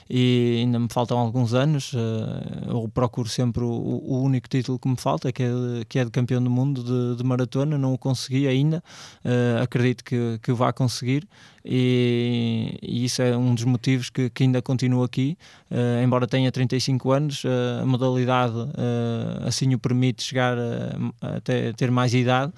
e 0.08 0.60
ainda 0.60 0.78
me 0.78 0.88
faltam 0.92 1.18
alguns 1.18 1.56
anos. 1.56 1.94
Uh, 1.94 2.70
eu 2.70 2.90
procuro 2.94 3.28
sempre 3.30 3.64
o, 3.64 3.68
o, 3.68 4.22
único 4.22 4.48
título 4.48 4.78
que 4.78 4.88
me 4.88 4.98
falta, 4.98 5.32
que 5.32 5.44
é, 5.44 5.50
que 5.90 5.98
é 5.98 6.06
de 6.06 6.12
campeão 6.12 6.44
do 6.44 6.52
mundo 6.52 6.84
de, 6.84 7.18
de 7.18 7.24
maratona. 7.24 7.78
Não 7.78 7.94
o 7.94 7.98
consegui 7.98 8.48
ainda, 8.48 8.84
uh, 9.26 9.64
acredito 9.64 10.04
que, 10.04 10.40
que 10.44 10.52
o 10.52 10.56
vá 10.56 10.72
conseguir. 10.72 11.28
E, 11.70 12.80
e, 12.82 13.04
isso 13.04 13.22
é 13.22 13.36
um 13.36 13.54
dos 13.54 13.66
motivos 13.66 14.10
que, 14.10 14.30
que 14.30 14.44
ainda 14.44 14.62
continuo 14.62 15.04
aqui, 15.04 15.38
uh, 15.70 16.02
embora 16.02 16.26
tenha 16.26 16.50
35 16.50 17.12
anos, 17.12 17.44
uh, 17.44 17.82
a 17.82 17.86
modalidade 17.86 18.56
uh, 18.56 19.46
assim 19.46 19.74
o 19.74 19.78
permite 19.78 20.24
chegar 20.24 20.58
a, 20.58 21.36
a 21.36 21.74
ter 21.76 21.92
mais 21.92 22.14
idade 22.14 22.54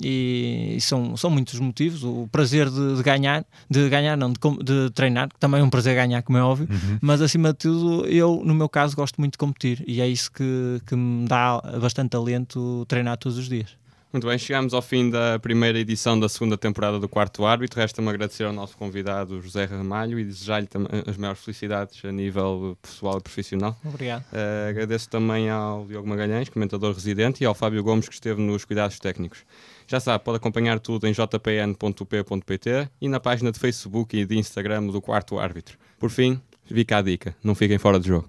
e 0.00 0.78
são, 0.80 1.16
são 1.16 1.28
muitos 1.28 1.58
motivos. 1.58 2.04
O 2.04 2.28
prazer 2.30 2.70
de, 2.70 2.96
de 2.96 3.02
ganhar, 3.02 3.44
de 3.68 3.88
ganhar, 3.88 4.16
não, 4.16 4.32
de, 4.32 4.38
de, 4.62 4.90
treinar, 4.90 5.28
que 5.28 5.40
também 5.40 5.60
é 5.60 5.64
um 5.64 5.70
prazer 5.70 5.96
ganhar, 5.96 6.22
como 6.22 6.38
é 6.38 6.42
óbvio, 6.42 6.68
uhum. 6.70 6.98
mas 7.00 7.20
acima 7.20 7.52
de 7.52 7.58
tudo, 7.58 8.06
eu, 8.06 8.42
no 8.44 8.54
meu 8.54 8.68
caso, 8.68 8.94
gosto 8.94 9.20
muito 9.20 9.32
de 9.32 9.38
competir 9.38 9.82
e 9.88 10.00
é 10.00 10.06
isso 10.06 10.30
que, 10.30 10.80
que 10.86 10.94
me 10.94 11.26
dá 11.26 11.60
bastante 11.80 12.16
alento 12.16 12.86
treinar 12.86 13.16
todos 13.16 13.38
os 13.38 13.48
dias. 13.48 13.81
Muito 14.12 14.26
bem, 14.26 14.36
chegamos 14.36 14.74
ao 14.74 14.82
fim 14.82 15.08
da 15.08 15.38
primeira 15.38 15.78
edição 15.78 16.20
da 16.20 16.28
segunda 16.28 16.58
temporada 16.58 17.00
do 17.00 17.08
Quarto 17.08 17.46
Árbitro. 17.46 17.80
Resta-me 17.80 18.10
agradecer 18.10 18.44
ao 18.44 18.52
nosso 18.52 18.76
convidado 18.76 19.40
José 19.40 19.64
Ramalho 19.64 20.18
e 20.18 20.24
desejar-lhe 20.24 20.68
as 21.08 21.16
maiores 21.16 21.42
felicidades 21.42 22.04
a 22.04 22.12
nível 22.12 22.76
pessoal 22.82 23.16
e 23.16 23.22
profissional. 23.22 23.74
Obrigado. 23.82 24.22
Uh, 24.24 24.68
agradeço 24.68 25.08
também 25.08 25.48
ao 25.48 25.86
Diogo 25.86 26.06
Magalhães, 26.06 26.50
comentador 26.50 26.92
residente, 26.92 27.42
e 27.42 27.46
ao 27.46 27.54
Fábio 27.54 27.82
Gomes, 27.82 28.06
que 28.06 28.12
esteve 28.12 28.38
nos 28.42 28.66
cuidados 28.66 28.98
técnicos. 28.98 29.46
Já 29.86 29.98
sabe, 29.98 30.22
pode 30.22 30.36
acompanhar 30.36 30.78
tudo 30.78 31.06
em 31.06 31.14
jpn.up.pt 31.14 32.90
e 33.00 33.08
na 33.08 33.18
página 33.18 33.50
de 33.50 33.58
Facebook 33.58 34.14
e 34.14 34.26
de 34.26 34.36
Instagram 34.36 34.88
do 34.88 35.00
Quarto 35.00 35.38
Árbitro. 35.38 35.78
Por 35.98 36.10
fim, 36.10 36.38
fica 36.66 36.98
a 36.98 37.02
dica: 37.02 37.34
não 37.42 37.54
fiquem 37.54 37.78
fora 37.78 37.98
de 37.98 38.08
jogo. 38.08 38.28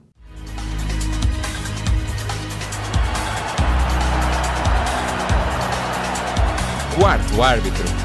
Quarto 6.95 7.41
Árbitro 7.41 8.02